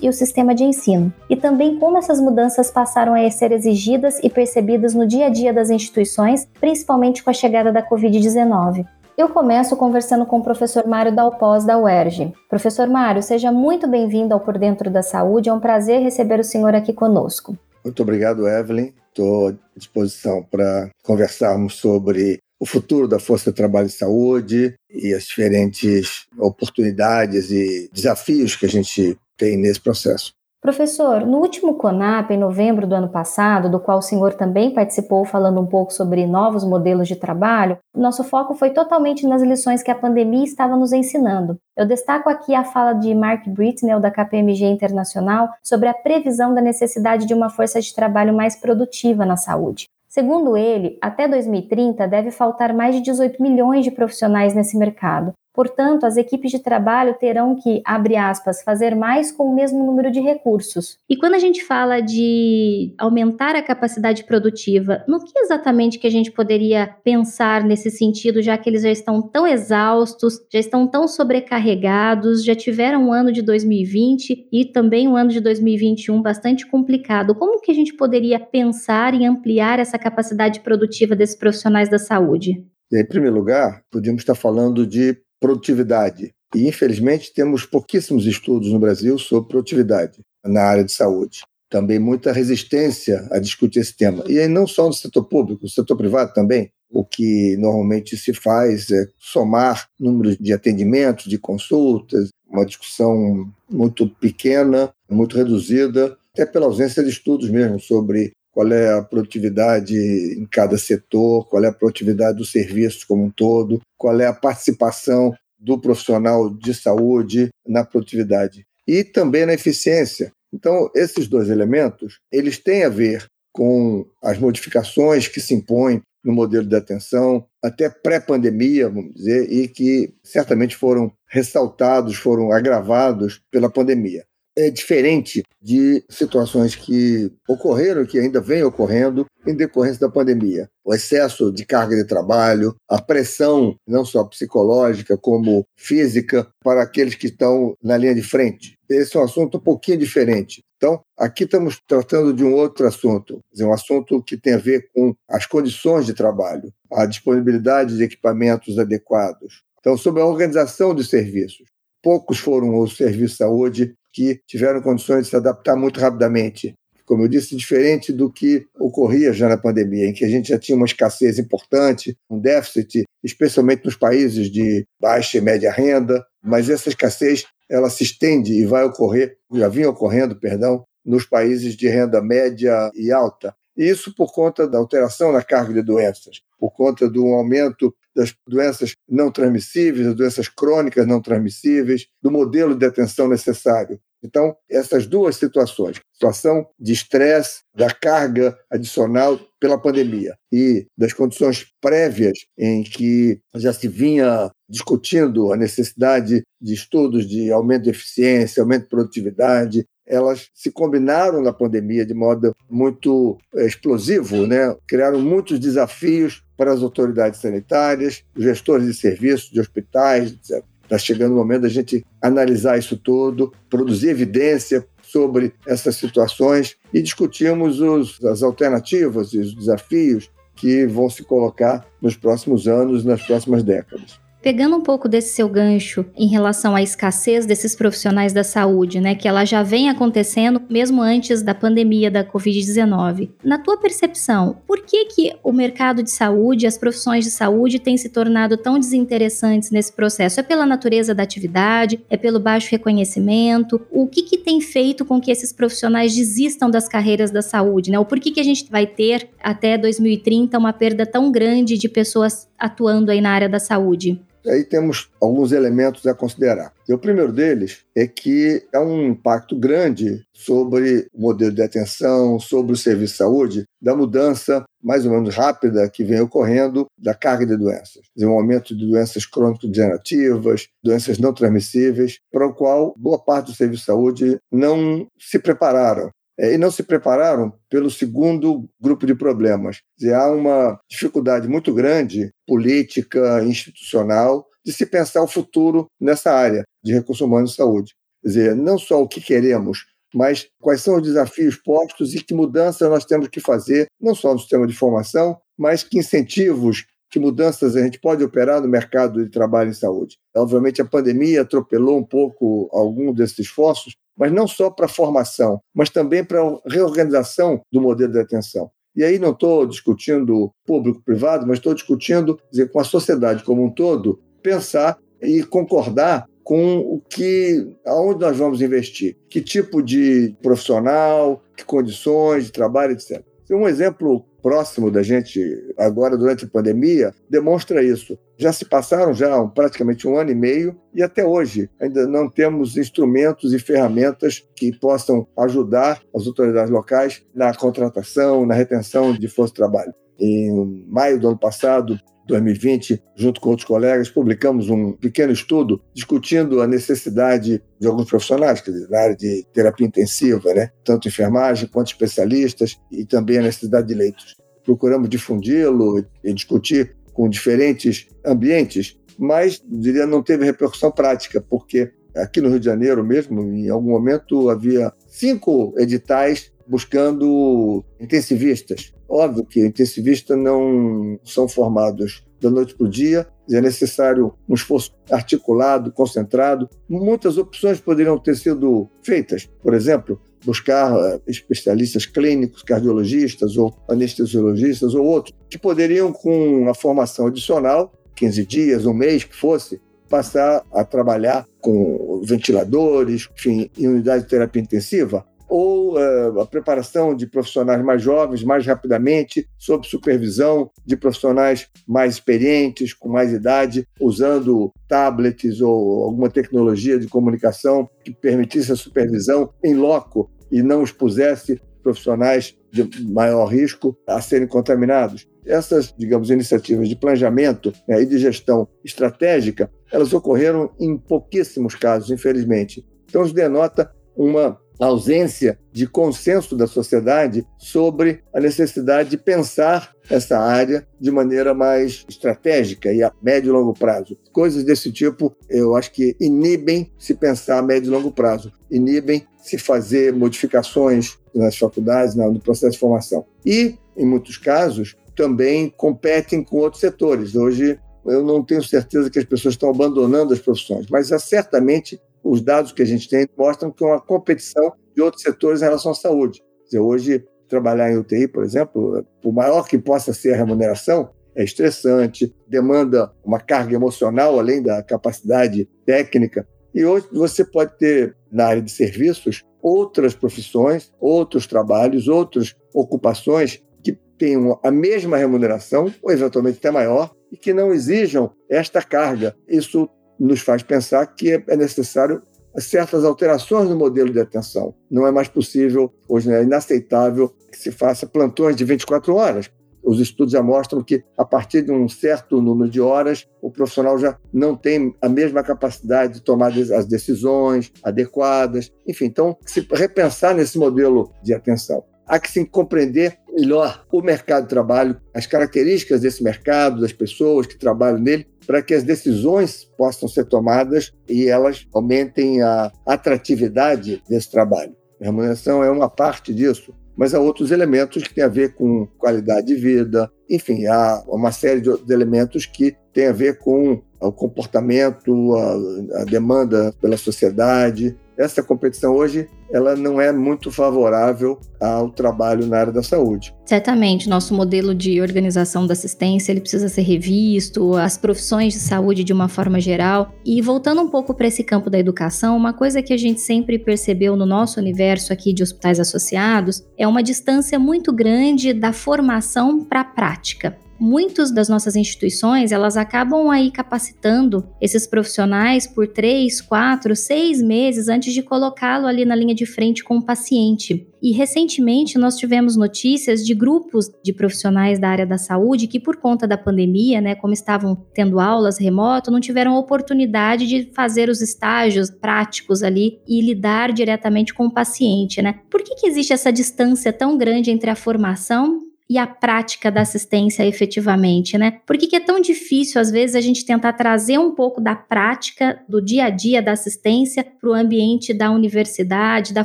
e 0.00 0.08
o 0.08 0.12
sistema 0.12 0.54
de 0.54 0.64
ensino, 0.64 1.12
e 1.28 1.36
também 1.36 1.78
como 1.78 1.98
essas 1.98 2.20
mudanças 2.20 2.70
passaram 2.70 3.14
a 3.14 3.30
ser 3.30 3.52
exigidas 3.52 4.18
e 4.22 4.30
percebidas 4.30 4.94
no 4.94 5.06
dia 5.06 5.26
a 5.26 5.28
dia 5.28 5.52
das 5.52 5.70
instituições, 5.70 6.48
principalmente 6.60 7.22
com 7.22 7.30
a 7.30 7.34
chegada 7.34 7.72
da 7.72 7.82
Covid-19. 7.82 8.86
Eu 9.16 9.28
começo 9.28 9.76
conversando 9.76 10.26
com 10.26 10.38
o 10.38 10.42
professor 10.42 10.86
Mário 10.88 11.14
Dalpós, 11.14 11.64
da 11.64 11.78
UERJ. 11.78 12.32
Professor 12.50 12.88
Mário, 12.88 13.22
seja 13.22 13.52
muito 13.52 13.86
bem-vindo 13.86 14.34
ao 14.34 14.40
Por 14.40 14.58
Dentro 14.58 14.90
da 14.90 15.02
Saúde, 15.02 15.48
é 15.48 15.52
um 15.52 15.60
prazer 15.60 16.02
receber 16.02 16.40
o 16.40 16.44
senhor 16.44 16.74
aqui 16.74 16.92
conosco. 16.92 17.56
Muito 17.84 18.02
obrigado, 18.02 18.48
Evelyn. 18.48 18.92
Estou 19.10 19.50
à 19.50 19.54
disposição 19.76 20.42
para 20.50 20.90
conversarmos 21.04 21.74
sobre 21.74 22.40
o 22.58 22.66
futuro 22.66 23.06
da 23.06 23.20
Força 23.20 23.52
Trabalho 23.52 23.86
e 23.86 23.90
Saúde 23.90 24.74
e 24.90 25.12
as 25.12 25.24
diferentes 25.24 26.26
oportunidades 26.38 27.50
e 27.50 27.88
desafios 27.92 28.56
que 28.56 28.66
a 28.66 28.68
gente 28.68 29.16
tem 29.36 29.56
nesse 29.56 29.80
processo. 29.80 30.32
Professor, 30.64 31.26
no 31.26 31.40
último 31.40 31.74
CONAP, 31.74 32.30
em 32.30 32.38
novembro 32.38 32.86
do 32.86 32.94
ano 32.94 33.10
passado, 33.10 33.68
do 33.68 33.78
qual 33.78 33.98
o 33.98 34.02
senhor 34.02 34.32
também 34.32 34.72
participou 34.72 35.22
falando 35.26 35.60
um 35.60 35.66
pouco 35.66 35.92
sobre 35.92 36.26
novos 36.26 36.64
modelos 36.64 37.06
de 37.06 37.16
trabalho, 37.16 37.76
nosso 37.94 38.24
foco 38.24 38.54
foi 38.54 38.70
totalmente 38.70 39.26
nas 39.26 39.42
lições 39.42 39.82
que 39.82 39.90
a 39.90 39.94
pandemia 39.94 40.42
estava 40.42 40.74
nos 40.74 40.90
ensinando. 40.94 41.58
Eu 41.76 41.84
destaco 41.84 42.30
aqui 42.30 42.54
a 42.54 42.64
fala 42.64 42.94
de 42.94 43.14
Mark 43.14 43.46
Britnell, 43.46 44.00
da 44.00 44.10
KPMG 44.10 44.64
Internacional, 44.64 45.50
sobre 45.62 45.86
a 45.86 45.92
previsão 45.92 46.54
da 46.54 46.62
necessidade 46.62 47.26
de 47.26 47.34
uma 47.34 47.50
força 47.50 47.78
de 47.78 47.94
trabalho 47.94 48.32
mais 48.32 48.56
produtiva 48.56 49.26
na 49.26 49.36
saúde. 49.36 49.84
Segundo 50.08 50.56
ele, 50.56 50.96
até 51.02 51.28
2030 51.28 52.08
deve 52.08 52.30
faltar 52.30 52.72
mais 52.72 52.94
de 52.94 53.02
18 53.02 53.42
milhões 53.42 53.84
de 53.84 53.90
profissionais 53.90 54.54
nesse 54.54 54.78
mercado, 54.78 55.34
Portanto, 55.54 56.04
as 56.04 56.16
equipes 56.16 56.50
de 56.50 56.58
trabalho 56.58 57.14
terão 57.14 57.54
que, 57.54 57.80
abre 57.84 58.16
aspas, 58.16 58.60
fazer 58.62 58.96
mais 58.96 59.30
com 59.30 59.44
o 59.44 59.54
mesmo 59.54 59.86
número 59.86 60.10
de 60.10 60.20
recursos. 60.20 60.98
E 61.08 61.16
quando 61.16 61.34
a 61.34 61.38
gente 61.38 61.64
fala 61.64 62.00
de 62.00 62.92
aumentar 62.98 63.54
a 63.54 63.62
capacidade 63.62 64.24
produtiva, 64.24 65.04
no 65.06 65.24
que 65.24 65.38
exatamente 65.38 65.98
que 65.98 66.08
a 66.08 66.10
gente 66.10 66.32
poderia 66.32 66.88
pensar 67.04 67.62
nesse 67.62 67.88
sentido, 67.88 68.42
já 68.42 68.58
que 68.58 68.68
eles 68.68 68.82
já 68.82 68.90
estão 68.90 69.22
tão 69.22 69.46
exaustos, 69.46 70.40
já 70.52 70.58
estão 70.58 70.88
tão 70.88 71.06
sobrecarregados, 71.06 72.44
já 72.44 72.56
tiveram 72.56 73.04
um 73.04 73.12
ano 73.12 73.30
de 73.30 73.40
2020 73.40 74.48
e 74.52 74.64
também 74.64 75.06
um 75.06 75.16
ano 75.16 75.30
de 75.30 75.40
2021 75.40 76.20
bastante 76.20 76.66
complicado. 76.66 77.34
Como 77.34 77.60
que 77.60 77.70
a 77.70 77.74
gente 77.74 77.94
poderia 77.94 78.40
pensar 78.40 79.14
em 79.14 79.24
ampliar 79.24 79.78
essa 79.78 79.98
capacidade 79.98 80.60
produtiva 80.60 81.14
desses 81.14 81.36
profissionais 81.36 81.88
da 81.88 81.98
saúde? 81.98 82.64
Em 82.92 83.06
primeiro 83.06 83.34
lugar, 83.34 83.82
podíamos 83.90 84.22
estar 84.22 84.34
falando 84.34 84.86
de 84.86 85.16
produtividade. 85.40 86.32
E, 86.54 86.68
infelizmente, 86.68 87.32
temos 87.34 87.66
pouquíssimos 87.66 88.26
estudos 88.26 88.72
no 88.72 88.78
Brasil 88.78 89.18
sobre 89.18 89.48
produtividade 89.48 90.20
na 90.44 90.62
área 90.62 90.84
de 90.84 90.92
saúde. 90.92 91.42
Também 91.68 91.98
muita 91.98 92.32
resistência 92.32 93.26
a 93.32 93.38
discutir 93.38 93.80
esse 93.80 93.96
tema. 93.96 94.22
E 94.28 94.46
não 94.46 94.66
só 94.66 94.86
no 94.86 94.92
setor 94.92 95.24
público, 95.24 95.64
no 95.64 95.68
setor 95.68 95.96
privado 95.96 96.32
também. 96.32 96.70
O 96.90 97.04
que 97.04 97.56
normalmente 97.56 98.16
se 98.16 98.32
faz 98.32 98.88
é 98.90 99.08
somar 99.18 99.88
números 99.98 100.36
de 100.38 100.52
atendimentos, 100.52 101.24
de 101.24 101.38
consultas, 101.38 102.28
uma 102.48 102.64
discussão 102.64 103.52
muito 103.68 104.08
pequena, 104.08 104.92
muito 105.10 105.36
reduzida, 105.36 106.16
até 106.32 106.46
pela 106.46 106.66
ausência 106.66 107.02
de 107.02 107.10
estudos 107.10 107.50
mesmo 107.50 107.80
sobre 107.80 108.32
qual 108.54 108.72
é 108.72 108.94
a 108.94 109.02
produtividade 109.02 109.96
em 110.38 110.46
cada 110.46 110.78
setor, 110.78 111.48
qual 111.48 111.64
é 111.64 111.66
a 111.66 111.72
produtividade 111.72 112.38
dos 112.38 112.52
serviços 112.52 113.02
como 113.02 113.24
um 113.24 113.30
todo, 113.30 113.80
qual 113.98 114.18
é 114.20 114.26
a 114.26 114.32
participação 114.32 115.34
do 115.58 115.78
profissional 115.80 116.48
de 116.48 116.72
saúde 116.72 117.48
na 117.66 117.84
produtividade 117.84 118.64
e 118.86 119.02
também 119.02 119.44
na 119.44 119.54
eficiência. 119.54 120.30
Então, 120.52 120.88
esses 120.94 121.26
dois 121.26 121.50
elementos, 121.50 122.20
eles 122.30 122.58
têm 122.58 122.84
a 122.84 122.88
ver 122.88 123.26
com 123.52 124.06
as 124.22 124.38
modificações 124.38 125.26
que 125.26 125.40
se 125.40 125.52
impõem 125.52 126.00
no 126.24 126.32
modelo 126.32 126.66
de 126.66 126.76
atenção, 126.76 127.44
até 127.62 127.90
pré-pandemia, 127.90 128.88
vamos 128.88 129.14
dizer, 129.14 129.52
e 129.52 129.68
que 129.68 130.14
certamente 130.22 130.76
foram 130.76 131.12
ressaltados, 131.28 132.16
foram 132.16 132.52
agravados 132.52 133.42
pela 133.50 133.68
pandemia 133.68 134.24
é 134.56 134.70
diferente 134.70 135.42
de 135.60 136.04
situações 136.08 136.74
que 136.76 137.32
ocorreram, 137.48 138.06
que 138.06 138.18
ainda 138.18 138.40
vêm 138.40 138.62
ocorrendo 138.62 139.26
em 139.46 139.54
decorrência 139.54 140.00
da 140.00 140.12
pandemia. 140.12 140.68
O 140.84 140.94
excesso 140.94 141.50
de 141.50 141.64
carga 141.64 141.96
de 141.96 142.04
trabalho, 142.04 142.74
a 142.88 143.00
pressão, 143.00 143.76
não 143.86 144.04
só 144.04 144.24
psicológica, 144.24 145.16
como 145.16 145.66
física, 145.76 146.46
para 146.62 146.82
aqueles 146.82 147.14
que 147.14 147.26
estão 147.26 147.74
na 147.82 147.96
linha 147.96 148.14
de 148.14 148.22
frente. 148.22 148.78
Esse 148.88 149.16
é 149.16 149.20
um 149.20 149.24
assunto 149.24 149.58
um 149.58 149.60
pouquinho 149.60 149.98
diferente. 149.98 150.62
Então, 150.76 151.00
aqui 151.16 151.44
estamos 151.44 151.80
tratando 151.86 152.32
de 152.32 152.44
um 152.44 152.52
outro 152.54 152.86
assunto, 152.86 153.40
um 153.58 153.72
assunto 153.72 154.22
que 154.22 154.36
tem 154.36 154.54
a 154.54 154.58
ver 154.58 154.88
com 154.94 155.14
as 155.28 155.46
condições 155.46 156.04
de 156.04 156.12
trabalho, 156.12 156.72
a 156.92 157.06
disponibilidade 157.06 157.96
de 157.96 158.04
equipamentos 158.04 158.78
adequados. 158.78 159.62
Então, 159.80 159.96
sobre 159.96 160.20
a 160.20 160.26
organização 160.26 160.94
dos 160.94 161.08
serviços. 161.08 161.66
Poucos 162.02 162.38
foram 162.38 162.78
os 162.80 162.98
serviços 162.98 163.30
de 163.30 163.36
saúde 163.38 163.94
que 164.14 164.40
tiveram 164.46 164.80
condições 164.80 165.24
de 165.24 165.30
se 165.30 165.36
adaptar 165.36 165.74
muito 165.74 165.98
rapidamente. 165.98 166.72
Como 167.04 167.24
eu 167.24 167.28
disse, 167.28 167.56
diferente 167.56 168.12
do 168.12 168.32
que 168.32 168.64
ocorria 168.78 169.32
já 169.32 169.48
na 169.48 169.58
pandemia, 169.58 170.06
em 170.06 170.14
que 170.14 170.24
a 170.24 170.28
gente 170.28 170.48
já 170.48 170.58
tinha 170.58 170.76
uma 170.76 170.86
escassez 170.86 171.38
importante, 171.38 172.16
um 172.30 172.38
déficit, 172.38 173.02
especialmente 173.22 173.84
nos 173.84 173.96
países 173.96 174.50
de 174.50 174.86
baixa 174.98 175.36
e 175.36 175.40
média 175.40 175.70
renda, 175.70 176.24
mas 176.42 176.70
essa 176.70 176.88
escassez 176.88 177.44
ela 177.68 177.90
se 177.90 178.04
estende 178.04 178.54
e 178.54 178.64
vai 178.64 178.84
ocorrer, 178.84 179.36
já 179.52 179.68
vinha 179.68 179.90
ocorrendo, 179.90 180.36
perdão, 180.36 180.84
nos 181.04 181.26
países 181.26 181.76
de 181.76 181.88
renda 181.88 182.22
média 182.22 182.90
e 182.94 183.12
alta. 183.12 183.54
Isso 183.76 184.14
por 184.14 184.32
conta 184.32 184.66
da 184.66 184.78
alteração 184.78 185.32
na 185.32 185.42
carga 185.42 185.74
de 185.74 185.82
doenças, 185.82 186.40
por 186.58 186.70
conta 186.70 187.10
do 187.10 187.26
aumento 187.26 187.94
das 188.14 188.34
doenças 188.48 188.92
não 189.08 189.30
transmissíveis, 189.30 190.06
das 190.06 190.14
doenças 190.14 190.48
crônicas 190.48 191.06
não 191.06 191.20
transmissíveis, 191.20 192.06
do 192.22 192.30
modelo 192.30 192.74
de 192.74 192.86
atenção 192.86 193.28
necessário. 193.28 193.98
Então, 194.24 194.56
essas 194.70 195.06
duas 195.06 195.36
situações, 195.36 196.00
situação 196.10 196.66
de 196.80 196.94
estresse, 196.94 197.60
da 197.76 197.90
carga 197.90 198.58
adicional 198.70 199.38
pela 199.60 199.78
pandemia 199.78 200.34
e 200.50 200.86
das 200.96 201.12
condições 201.12 201.66
prévias 201.78 202.38
em 202.56 202.82
que 202.82 203.38
já 203.54 203.72
se 203.72 203.86
vinha 203.86 204.50
discutindo 204.66 205.52
a 205.52 205.56
necessidade 205.56 206.42
de 206.58 206.72
estudos 206.72 207.28
de 207.28 207.52
aumento 207.52 207.82
de 207.82 207.90
eficiência, 207.90 208.62
aumento 208.62 208.84
de 208.84 208.88
produtividade, 208.88 209.84
elas 210.06 210.48
se 210.54 210.70
combinaram 210.70 211.42
na 211.42 211.52
pandemia 211.52 212.04
de 212.04 212.14
modo 212.14 212.54
muito 212.68 213.38
é, 213.54 213.66
explosivo, 213.66 214.46
né? 214.46 214.74
criaram 214.86 215.20
muitos 215.20 215.58
desafios 215.58 216.42
para 216.56 216.72
as 216.72 216.82
autoridades 216.82 217.40
sanitárias, 217.40 218.22
gestores 218.36 218.86
de 218.86 218.94
serviços, 218.94 219.50
de 219.50 219.60
hospitais, 219.60 220.32
etc. 220.32 220.64
Está 220.82 220.98
chegando 220.98 221.32
o 221.32 221.36
momento 221.36 221.62
da 221.62 221.68
gente 221.68 222.04
analisar 222.20 222.78
isso 222.78 222.96
tudo, 222.96 223.52
produzir 223.70 224.10
evidência 224.10 224.86
sobre 225.02 225.54
essas 225.66 225.96
situações 225.96 226.76
e 226.92 227.00
discutirmos 227.00 227.80
os, 227.80 228.22
as 228.24 228.42
alternativas 228.42 229.32
e 229.32 229.38
os 229.38 229.54
desafios 229.54 230.30
que 230.54 230.86
vão 230.86 231.08
se 231.08 231.22
colocar 231.22 231.86
nos 232.00 232.16
próximos 232.16 232.68
anos, 232.68 233.04
nas 233.04 233.22
próximas 233.22 233.62
décadas. 233.62 234.20
Pegando 234.44 234.76
um 234.76 234.82
pouco 234.82 235.08
desse 235.08 235.32
seu 235.32 235.48
gancho 235.48 236.04
em 236.14 236.26
relação 236.26 236.76
à 236.76 236.82
escassez 236.82 237.46
desses 237.46 237.74
profissionais 237.74 238.30
da 238.30 238.44
saúde, 238.44 239.00
né, 239.00 239.14
que 239.14 239.26
ela 239.26 239.42
já 239.42 239.62
vem 239.62 239.88
acontecendo 239.88 240.60
mesmo 240.68 241.00
antes 241.00 241.40
da 241.40 241.54
pandemia 241.54 242.10
da 242.10 242.22
Covid-19. 242.22 243.30
Na 243.42 243.56
tua 243.56 243.78
percepção, 243.78 244.58
por 244.66 244.82
que 244.82 245.06
que 245.06 245.34
o 245.42 245.50
mercado 245.50 246.02
de 246.02 246.10
saúde, 246.10 246.66
as 246.66 246.76
profissões 246.76 247.24
de 247.24 247.30
saúde 247.30 247.78
têm 247.78 247.96
se 247.96 248.10
tornado 248.10 248.58
tão 248.58 248.78
desinteressantes 248.78 249.70
nesse 249.70 249.90
processo? 249.90 250.38
É 250.38 250.42
pela 250.42 250.66
natureza 250.66 251.14
da 251.14 251.22
atividade? 251.22 252.04
É 252.10 252.16
pelo 252.18 252.38
baixo 252.38 252.70
reconhecimento? 252.70 253.80
O 253.90 254.06
que 254.06 254.20
que 254.20 254.36
tem 254.36 254.60
feito 254.60 255.06
com 255.06 255.22
que 255.22 255.30
esses 255.30 255.54
profissionais 255.54 256.14
desistam 256.14 256.70
das 256.70 256.86
carreiras 256.86 257.30
da 257.30 257.40
saúde, 257.40 257.90
né? 257.90 257.98
Ou 257.98 258.04
por 258.04 258.20
que 258.20 258.30
que 258.30 258.40
a 258.40 258.44
gente 258.44 258.70
vai 258.70 258.86
ter 258.86 259.26
até 259.42 259.78
2030 259.78 260.58
uma 260.58 260.74
perda 260.74 261.06
tão 261.06 261.32
grande 261.32 261.78
de 261.78 261.88
pessoas 261.88 262.46
atuando 262.58 263.10
aí 263.10 263.22
na 263.22 263.30
área 263.30 263.48
da 263.48 263.58
saúde? 263.58 264.20
Aí 264.46 264.64
temos 264.64 265.10
alguns 265.20 265.52
elementos 265.52 266.06
a 266.06 266.14
considerar. 266.14 266.72
E 266.88 266.92
o 266.92 266.98
primeiro 266.98 267.32
deles 267.32 267.84
é 267.96 268.06
que 268.06 268.62
há 268.74 268.80
um 268.80 269.08
impacto 269.08 269.58
grande 269.58 270.22
sobre 270.34 271.08
o 271.12 271.22
modelo 271.22 271.52
de 271.52 271.62
atenção, 271.62 272.38
sobre 272.38 272.72
o 272.72 272.76
serviço 272.76 273.12
de 273.12 273.18
saúde, 273.18 273.64
da 273.80 273.96
mudança 273.96 274.64
mais 274.82 275.06
ou 275.06 275.12
menos 275.12 275.34
rápida 275.34 275.88
que 275.88 276.04
vem 276.04 276.20
ocorrendo 276.20 276.86
da 276.98 277.14
carga 277.14 277.46
de 277.46 277.56
doenças. 277.56 278.02
Um 278.18 278.32
aumento 278.32 278.76
de 278.76 278.86
doenças 278.86 279.24
crônico-degenerativas, 279.24 280.68
doenças 280.82 281.18
não 281.18 281.32
transmissíveis, 281.32 282.18
para 282.30 282.46
o 282.46 282.52
qual 282.52 282.94
boa 282.98 283.18
parte 283.18 283.46
do 283.46 283.56
serviço 283.56 283.80
de 283.80 283.86
saúde 283.86 284.38
não 284.52 285.06
se 285.18 285.38
prepararam. 285.38 286.10
É, 286.38 286.54
e 286.54 286.58
não 286.58 286.70
se 286.70 286.82
prepararam 286.82 287.52
pelo 287.70 287.90
segundo 287.90 288.68
grupo 288.80 289.06
de 289.06 289.14
problemas. 289.14 289.80
Dizer, 289.96 290.14
há 290.14 290.30
uma 290.30 290.78
dificuldade 290.90 291.46
muito 291.46 291.72
grande, 291.72 292.30
política, 292.46 293.42
institucional, 293.44 294.44
de 294.64 294.72
se 294.72 294.86
pensar 294.86 295.22
o 295.22 295.28
futuro 295.28 295.86
nessa 296.00 296.32
área 296.32 296.64
de 296.82 296.92
recursos 296.92 297.20
humanos 297.20 297.52
e 297.52 297.56
saúde. 297.56 297.92
Quer 298.22 298.28
dizer, 298.28 298.56
não 298.56 298.78
só 298.78 299.02
o 299.02 299.08
que 299.08 299.20
queremos, 299.20 299.84
mas 300.14 300.46
quais 300.60 300.80
são 300.80 300.96
os 300.96 301.02
desafios 301.02 301.56
postos 301.56 302.14
e 302.14 302.22
que 302.22 302.32
mudanças 302.32 302.88
nós 302.88 303.04
temos 303.04 303.28
que 303.28 303.40
fazer, 303.40 303.86
não 304.00 304.14
só 304.14 304.32
no 304.32 304.38
sistema 304.38 304.66
de 304.66 304.74
formação, 304.74 305.36
mas 305.58 305.82
que 305.82 305.98
incentivos, 305.98 306.86
que 307.10 307.18
mudanças 307.18 307.76
a 307.76 307.82
gente 307.82 308.00
pode 308.00 308.24
operar 308.24 308.60
no 308.60 308.68
mercado 308.68 309.22
de 309.22 309.30
trabalho 309.30 309.70
em 309.70 309.74
saúde. 309.74 310.16
Obviamente, 310.34 310.80
a 310.80 310.84
pandemia 310.84 311.42
atropelou 311.42 311.98
um 311.98 312.04
pouco 312.04 312.68
alguns 312.72 313.14
desses 313.14 313.40
esforços, 313.40 313.94
mas 314.16 314.32
não 314.32 314.46
só 314.46 314.70
para 314.70 314.86
a 314.86 314.88
formação, 314.88 315.60
mas 315.74 315.90
também 315.90 316.24
para 316.24 316.40
a 316.40 316.58
reorganização 316.66 317.60
do 317.72 317.80
modelo 317.80 318.12
de 318.12 318.20
atenção. 318.20 318.70
E 318.96 319.02
aí 319.02 319.18
não 319.18 319.30
estou 319.30 319.66
discutindo 319.66 320.52
público-privado, 320.66 321.46
mas 321.46 321.58
estou 321.58 321.74
discutindo 321.74 322.38
dizer, 322.50 322.70
com 322.70 322.78
a 322.78 322.84
sociedade 322.84 323.42
como 323.42 323.64
um 323.64 323.70
todo, 323.70 324.20
pensar 324.42 324.96
e 325.20 325.42
concordar 325.42 326.26
com 326.44 326.78
o 326.78 327.00
que, 327.00 327.66
aonde 327.86 328.20
nós 328.20 328.36
vamos 328.36 328.60
investir, 328.60 329.16
que 329.30 329.40
tipo 329.40 329.82
de 329.82 330.36
profissional, 330.42 331.42
que 331.56 331.64
condições 331.64 332.44
de 332.44 332.52
trabalho, 332.52 332.92
etc. 332.92 333.24
Um 333.50 333.68
exemplo 333.68 334.24
próximo 334.42 334.90
da 334.90 335.02
gente 335.02 335.40
agora 335.78 336.16
durante 336.16 336.44
a 336.44 336.48
pandemia 336.48 337.14
demonstra 337.28 337.82
isso. 337.82 338.18
Já 338.36 338.52
se 338.52 338.64
passaram 338.64 339.14
já 339.14 339.42
praticamente 339.46 340.06
um 340.06 340.16
ano 340.16 340.30
e 340.30 340.34
meio 340.34 340.76
e 340.92 341.02
até 341.02 341.24
hoje 341.24 341.70
ainda 341.80 342.06
não 342.06 342.28
temos 342.28 342.76
instrumentos 342.76 343.52
e 343.52 343.58
ferramentas 343.58 344.46
que 344.54 344.72
possam 344.78 345.26
ajudar 345.38 346.02
as 346.14 346.26
autoridades 346.26 346.70
locais 346.70 347.24
na 347.34 347.54
contratação, 347.54 348.44
na 348.44 348.54
retenção 348.54 349.12
de 349.12 349.28
força 349.28 349.52
de 349.52 349.58
trabalho. 349.58 349.94
Em 350.18 350.84
maio 350.88 351.18
do 351.18 351.28
ano 351.28 351.38
passado, 351.38 351.98
2020, 352.26 353.02
junto 353.16 353.40
com 353.40 353.50
outros 353.50 353.66
colegas, 353.66 354.08
publicamos 354.08 354.70
um 354.70 354.92
pequeno 354.92 355.32
estudo 355.32 355.80
discutindo 355.92 356.62
a 356.62 356.66
necessidade 356.66 357.62
de 357.78 357.86
alguns 357.86 358.08
profissionais, 358.08 358.60
quer 358.60 358.70
dizer, 358.70 358.88
na 358.88 358.98
área 358.98 359.16
de 359.16 359.44
terapia 359.52 359.86
intensiva, 359.86 360.54
né? 360.54 360.70
tanto 360.84 361.08
enfermagem 361.08 361.68
quanto 361.68 361.88
especialistas, 361.88 362.78
e 362.90 363.04
também 363.04 363.38
a 363.38 363.42
necessidade 363.42 363.88
de 363.88 363.94
leitos. 363.94 364.34
Procuramos 364.64 365.08
difundi-lo 365.08 366.04
e 366.22 366.32
discutir 366.32 366.96
com 367.12 367.28
diferentes 367.28 368.08
ambientes, 368.24 368.98
mas, 369.18 369.62
diria, 369.66 370.06
não 370.06 370.22
teve 370.22 370.44
repercussão 370.44 370.90
prática, 370.90 371.40
porque 371.40 371.92
aqui 372.16 372.40
no 372.40 372.48
Rio 372.48 372.60
de 372.60 372.66
Janeiro 372.66 373.04
mesmo, 373.04 373.42
em 373.42 373.68
algum 373.68 373.90
momento, 373.90 374.48
havia 374.48 374.92
cinco 375.06 375.74
editais 375.76 376.52
buscando 376.66 377.84
intensivistas. 378.00 378.92
Óbvio 379.08 379.44
que 379.44 379.64
intensivistas 379.64 380.36
não 380.36 381.18
são 381.24 381.48
formados 381.48 382.24
da 382.40 382.50
noite 382.50 382.74
para 382.74 382.86
o 382.86 382.90
dia, 382.90 383.26
é 383.50 383.60
necessário 383.60 384.34
um 384.48 384.54
esforço 384.54 384.94
articulado, 385.10 385.92
concentrado. 385.92 386.68
Muitas 386.88 387.36
opções 387.36 387.80
poderiam 387.80 388.18
ter 388.18 388.36
sido 388.36 388.88
feitas. 389.02 389.48
Por 389.62 389.74
exemplo, 389.74 390.20
buscar 390.44 390.94
eh, 390.94 391.20
especialistas 391.26 392.06
clínicos, 392.06 392.62
cardiologistas 392.62 393.56
ou 393.56 393.74
anestesiologistas 393.88 394.94
ou 394.94 395.04
outros, 395.04 395.34
que 395.48 395.58
poderiam, 395.58 396.12
com 396.12 396.68
a 396.68 396.74
formação 396.74 397.26
adicional, 397.26 397.92
15 398.14 398.46
dias, 398.46 398.86
um 398.86 398.94
mês 398.94 399.24
que 399.24 399.34
fosse, 399.34 399.80
passar 400.08 400.64
a 400.72 400.84
trabalhar 400.84 401.46
com 401.60 402.20
ventiladores, 402.24 403.28
enfim, 403.36 403.70
em 403.76 403.88
unidade 403.88 404.24
de 404.24 404.30
terapia 404.30 404.62
intensiva, 404.62 405.26
ou 405.48 405.94
uh, 405.94 406.40
a 406.40 406.46
preparação 406.46 407.14
de 407.14 407.26
profissionais 407.26 407.82
mais 407.84 408.02
jovens 408.02 408.42
mais 408.42 408.66
rapidamente, 408.66 409.46
sob 409.58 409.86
supervisão 409.86 410.70
de 410.84 410.96
profissionais 410.96 411.68
mais 411.86 412.14
experientes, 412.14 412.92
com 412.92 413.08
mais 413.08 413.32
idade, 413.32 413.86
usando 414.00 414.72
tablets 414.88 415.60
ou 415.60 416.04
alguma 416.04 416.30
tecnologia 416.30 416.98
de 416.98 417.06
comunicação 417.06 417.88
que 418.04 418.12
permitisse 418.12 418.72
a 418.72 418.76
supervisão 418.76 419.50
em 419.62 419.74
loco 419.74 420.30
e 420.50 420.62
não 420.62 420.82
expusesse 420.82 421.60
profissionais 421.82 422.56
de 422.72 422.88
maior 423.04 423.46
risco 423.46 423.96
a 424.08 424.20
serem 424.20 424.48
contaminados. 424.48 425.28
Essas, 425.44 425.94
digamos, 425.96 426.30
iniciativas 426.30 426.88
de 426.88 426.96
planejamento 426.96 427.72
né, 427.86 428.02
e 428.02 428.06
de 428.06 428.18
gestão 428.18 428.66
estratégica, 428.82 429.70
elas 429.92 430.12
ocorreram 430.14 430.70
em 430.80 430.96
pouquíssimos 430.96 431.74
casos, 431.74 432.10
infelizmente. 432.10 432.84
Então, 433.04 433.24
isso 433.24 433.34
denota 433.34 433.92
uma 434.16 434.58
ausência 434.80 435.58
de 435.72 435.86
consenso 435.86 436.56
da 436.56 436.66
sociedade 436.66 437.46
sobre 437.58 438.22
a 438.32 438.40
necessidade 438.40 439.10
de 439.10 439.16
pensar 439.16 439.94
essa 440.10 440.38
área 440.38 440.86
de 441.00 441.10
maneira 441.10 441.54
mais 441.54 442.04
estratégica 442.08 442.92
e 442.92 443.02
a 443.02 443.12
médio 443.22 443.50
e 443.50 443.52
longo 443.52 443.72
prazo. 443.72 444.18
Coisas 444.32 444.64
desse 444.64 444.90
tipo, 444.92 445.34
eu 445.48 445.76
acho 445.76 445.92
que 445.92 446.16
inibem 446.20 446.92
se 446.98 447.14
pensar 447.14 447.58
a 447.58 447.62
médio 447.62 447.88
e 447.88 447.94
longo 447.94 448.10
prazo, 448.10 448.52
inibem 448.70 449.26
se 449.42 449.58
fazer 449.58 450.12
modificações 450.12 451.18
nas 451.34 451.56
faculdades, 451.56 452.14
no 452.14 452.40
processo 452.40 452.72
de 452.72 452.78
formação. 452.78 453.24
E, 453.44 453.76
em 453.96 454.06
muitos 454.06 454.38
casos, 454.38 454.96
também 455.14 455.70
competem 455.70 456.42
com 456.42 456.58
outros 456.58 456.80
setores. 456.80 457.34
Hoje, 457.34 457.78
eu 458.06 458.22
não 458.22 458.42
tenho 458.42 458.62
certeza 458.62 459.10
que 459.10 459.18
as 459.18 459.24
pessoas 459.24 459.54
estão 459.54 459.70
abandonando 459.70 460.32
as 460.32 460.40
profissões, 460.40 460.86
mas 460.90 461.08
certamente 461.22 462.00
os 462.24 462.40
dados 462.40 462.72
que 462.72 462.82
a 462.82 462.86
gente 462.86 463.08
tem 463.08 463.28
mostram 463.36 463.70
que 463.70 463.84
é 463.84 463.86
uma 463.86 464.00
competição 464.00 464.72
de 464.96 465.02
outros 465.02 465.22
setores 465.22 465.60
em 465.60 465.64
relação 465.64 465.92
à 465.92 465.94
saúde. 465.94 466.42
Dizer, 466.64 466.78
hoje, 466.78 467.24
trabalhar 467.48 467.92
em 467.92 467.98
UTI, 467.98 468.26
por 468.26 468.42
exemplo, 468.42 469.04
por 469.22 469.32
maior 469.32 469.68
que 469.68 469.78
possa 469.78 470.14
ser 470.14 470.32
a 470.32 470.36
remuneração, 470.36 471.10
é 471.36 471.44
estressante, 471.44 472.34
demanda 472.48 473.12
uma 473.24 473.40
carga 473.40 473.74
emocional 473.74 474.38
além 474.38 474.62
da 474.62 474.82
capacidade 474.82 475.68
técnica. 475.84 476.46
E 476.72 476.84
hoje 476.84 477.06
você 477.12 477.44
pode 477.44 477.76
ter, 477.76 478.16
na 478.32 478.46
área 478.46 478.62
de 478.62 478.70
serviços, 478.70 479.42
outras 479.60 480.14
profissões, 480.14 480.92
outros 481.00 481.46
trabalhos, 481.46 482.08
outras 482.08 482.54
ocupações 482.72 483.62
que 483.82 483.98
tenham 484.18 484.58
a 484.62 484.70
mesma 484.70 485.16
remuneração, 485.16 485.92
ou 486.02 486.10
eventualmente 486.10 486.58
até 486.58 486.70
maior, 486.70 487.12
e 487.30 487.36
que 487.36 487.52
não 487.52 487.72
exijam 487.72 488.30
esta 488.48 488.80
carga. 488.80 489.36
Isso 489.48 489.88
nos 490.18 490.40
faz 490.40 490.62
pensar 490.62 491.06
que 491.06 491.42
é 491.46 491.56
necessário 491.56 492.22
certas 492.56 493.04
alterações 493.04 493.68
no 493.68 493.76
modelo 493.76 494.12
de 494.12 494.20
atenção. 494.20 494.74
Não 494.90 495.06
é 495.06 495.10
mais 495.10 495.28
possível, 495.28 495.92
hoje 496.08 496.30
é 496.32 496.42
inaceitável 496.42 497.34
que 497.50 497.58
se 497.58 497.72
faça 497.72 498.06
plantões 498.06 498.56
de 498.56 498.64
24 498.64 499.14
horas. 499.14 499.50
Os 499.82 500.00
estudos 500.00 500.32
já 500.32 500.42
mostram 500.42 500.82
que, 500.82 501.04
a 501.16 501.24
partir 501.26 501.60
de 501.60 501.70
um 501.70 501.86
certo 501.88 502.40
número 502.40 502.70
de 502.70 502.80
horas, 502.80 503.28
o 503.42 503.50
profissional 503.50 503.98
já 503.98 504.18
não 504.32 504.56
tem 504.56 504.94
a 505.00 505.08
mesma 505.10 505.42
capacidade 505.42 506.14
de 506.14 506.22
tomar 506.22 506.52
as 506.52 506.86
decisões 506.86 507.70
adequadas. 507.82 508.72
Enfim, 508.88 509.04
então, 509.06 509.36
se 509.44 509.66
repensar 509.72 510.34
nesse 510.34 510.58
modelo 510.58 511.12
de 511.22 511.34
atenção. 511.34 511.84
Há 512.06 512.18
que 512.18 512.30
se 512.30 512.44
compreender 512.46 513.18
melhor 513.32 513.84
o 513.90 514.00
mercado 514.00 514.44
de 514.44 514.50
trabalho, 514.50 514.96
as 515.12 515.26
características 515.26 516.00
desse 516.00 516.22
mercado, 516.22 516.80
das 516.80 516.92
pessoas 516.92 517.46
que 517.46 517.58
trabalham 517.58 517.98
nele, 517.98 518.26
para 518.46 518.62
que 518.62 518.74
as 518.74 518.82
decisões 518.82 519.64
possam 519.76 520.08
ser 520.08 520.24
tomadas 520.24 520.92
e 521.08 521.28
elas 521.28 521.66
aumentem 521.72 522.42
a 522.42 522.70
atratividade 522.86 524.02
desse 524.08 524.30
trabalho. 524.30 524.74
A 525.00 525.04
remuneração 525.04 525.62
é 525.62 525.70
uma 525.70 525.88
parte 525.88 526.32
disso, 526.32 526.74
mas 526.96 527.14
há 527.14 527.20
outros 527.20 527.50
elementos 527.50 528.02
que 528.04 528.14
têm 528.14 528.24
a 528.24 528.28
ver 528.28 528.54
com 528.54 528.86
qualidade 528.98 529.48
de 529.48 529.54
vida, 529.56 530.10
enfim, 530.30 530.66
há 530.66 531.02
uma 531.08 531.32
série 531.32 531.60
de 531.60 531.92
elementos 531.92 532.46
que 532.46 532.76
têm 532.92 533.08
a 533.08 533.12
ver 533.12 533.38
com 533.38 533.82
o 534.00 534.12
comportamento, 534.12 535.34
a, 535.34 536.02
a 536.02 536.04
demanda 536.04 536.72
pela 536.80 536.96
sociedade, 536.96 537.96
essa 538.16 538.42
competição 538.42 538.94
hoje 538.94 539.28
ela 539.54 539.76
não 539.76 540.00
é 540.00 540.12
muito 540.12 540.50
favorável 540.50 541.38
ao 541.60 541.88
trabalho 541.88 542.44
na 542.44 542.58
área 542.58 542.72
da 542.72 542.82
saúde. 542.82 543.32
Certamente, 543.46 544.08
nosso 544.08 544.34
modelo 544.34 544.74
de 544.74 545.00
organização 545.00 545.64
da 545.64 545.74
assistência 545.74 546.32
ele 546.32 546.40
precisa 546.40 546.68
ser 546.68 546.82
revisto, 546.82 547.76
as 547.76 547.96
profissões 547.96 548.52
de 548.52 548.58
saúde 548.58 549.04
de 549.04 549.12
uma 549.12 549.28
forma 549.28 549.60
geral. 549.60 550.12
E 550.26 550.42
voltando 550.42 550.82
um 550.82 550.88
pouco 550.88 551.14
para 551.14 551.28
esse 551.28 551.44
campo 551.44 551.70
da 551.70 551.78
educação, 551.78 552.36
uma 552.36 552.52
coisa 552.52 552.82
que 552.82 552.92
a 552.92 552.96
gente 552.96 553.20
sempre 553.20 553.56
percebeu 553.56 554.16
no 554.16 554.26
nosso 554.26 554.58
universo 554.58 555.12
aqui 555.12 555.32
de 555.32 555.44
hospitais 555.44 555.78
associados 555.78 556.64
é 556.76 556.88
uma 556.88 557.02
distância 557.02 557.56
muito 557.56 557.92
grande 557.92 558.52
da 558.52 558.72
formação 558.72 559.64
para 559.64 559.82
a 559.82 559.84
prática 559.84 560.63
muitas 560.78 561.32
das 561.32 561.48
nossas 561.48 561.76
instituições 561.76 562.52
elas 562.52 562.76
acabam 562.76 563.30
aí 563.30 563.50
capacitando 563.50 564.48
esses 564.60 564.86
profissionais 564.86 565.66
por 565.66 565.88
três, 565.88 566.40
quatro, 566.40 566.94
seis 566.94 567.42
meses 567.42 567.88
antes 567.88 568.12
de 568.12 568.22
colocá-lo 568.22 568.86
ali 568.86 569.04
na 569.04 569.14
linha 569.14 569.34
de 569.34 569.46
frente 569.46 569.84
com 569.84 569.98
o 569.98 570.04
paciente. 570.04 570.86
E 571.04 571.12
recentemente 571.12 571.98
nós 571.98 572.16
tivemos 572.16 572.56
notícias 572.56 573.26
de 573.26 573.34
grupos 573.34 573.90
de 574.02 574.10
profissionais 574.10 574.78
da 574.78 574.88
área 574.88 575.06
da 575.06 575.18
saúde 575.18 575.66
que, 575.66 575.78
por 575.78 575.96
conta 575.96 576.26
da 576.26 576.38
pandemia, 576.38 576.98
né, 576.98 577.14
como 577.14 577.34
estavam 577.34 577.76
tendo 577.92 578.18
aulas 578.18 578.58
remoto, 578.58 579.10
não 579.10 579.20
tiveram 579.20 579.54
oportunidade 579.56 580.46
de 580.46 580.70
fazer 580.74 581.10
os 581.10 581.20
estágios 581.20 581.90
práticos 581.90 582.62
ali 582.62 583.00
e 583.06 583.20
lidar 583.20 583.70
diretamente 583.70 584.32
com 584.32 584.46
o 584.46 584.50
paciente, 584.50 585.20
né? 585.20 585.40
Por 585.50 585.62
que, 585.62 585.74
que 585.74 585.86
existe 585.86 586.14
essa 586.14 586.32
distância 586.32 586.90
tão 586.90 587.18
grande 587.18 587.50
entre 587.50 587.68
a 587.68 587.76
formação 587.76 588.63
e 588.88 588.98
a 588.98 589.06
prática 589.06 589.70
da 589.70 589.80
assistência 589.80 590.46
efetivamente, 590.46 591.38
né? 591.38 591.60
Por 591.66 591.78
que, 591.78 591.86
que 591.86 591.96
é 591.96 592.00
tão 592.00 592.20
difícil, 592.20 592.80
às 592.80 592.90
vezes, 592.90 593.16
a 593.16 593.20
gente 593.20 593.44
tentar 593.44 593.72
trazer 593.72 594.18
um 594.18 594.34
pouco 594.34 594.60
da 594.60 594.74
prática, 594.74 595.62
do 595.68 595.80
dia 595.80 596.06
a 596.06 596.10
dia 596.10 596.42
da 596.42 596.52
assistência 596.52 597.24
para 597.24 597.48
o 597.48 597.54
ambiente 597.54 598.12
da 598.12 598.30
universidade, 598.30 599.32
da 599.32 599.44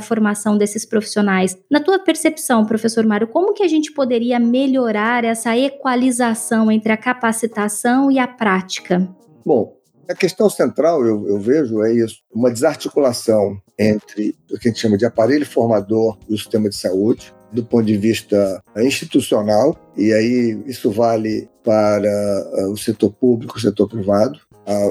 formação 0.00 0.58
desses 0.58 0.84
profissionais? 0.84 1.56
Na 1.70 1.80
tua 1.80 1.98
percepção, 1.98 2.66
professor 2.66 3.04
Mário, 3.06 3.28
como 3.28 3.54
que 3.54 3.62
a 3.62 3.68
gente 3.68 3.92
poderia 3.92 4.38
melhorar 4.38 5.24
essa 5.24 5.56
equalização 5.56 6.70
entre 6.70 6.92
a 6.92 6.96
capacitação 6.96 8.10
e 8.10 8.18
a 8.18 8.28
prática? 8.28 9.08
Bom, 9.44 9.74
a 10.10 10.14
questão 10.14 10.50
central, 10.50 11.06
eu, 11.06 11.28
eu, 11.28 11.38
vejo, 11.38 11.82
é 11.82 11.94
isso: 11.94 12.16
uma 12.34 12.50
desarticulação 12.50 13.60
entre 13.78 14.34
o 14.50 14.58
que 14.58 14.68
a 14.68 14.70
gente 14.70 14.80
chama 14.80 14.98
de 14.98 15.06
aparelho 15.06 15.46
formador 15.46 16.18
do 16.28 16.36
sistema 16.36 16.68
de 16.68 16.76
saúde, 16.76 17.32
do 17.52 17.64
ponto 17.64 17.84
de 17.84 17.96
vista 17.96 18.62
institucional, 18.76 19.76
e 19.96 20.12
aí 20.12 20.62
isso 20.66 20.90
vale 20.90 21.48
para 21.64 22.08
ah, 22.08 22.68
o 22.68 22.76
setor 22.76 23.12
público, 23.12 23.56
o 23.56 23.60
setor 23.60 23.88
privado, 23.88 24.38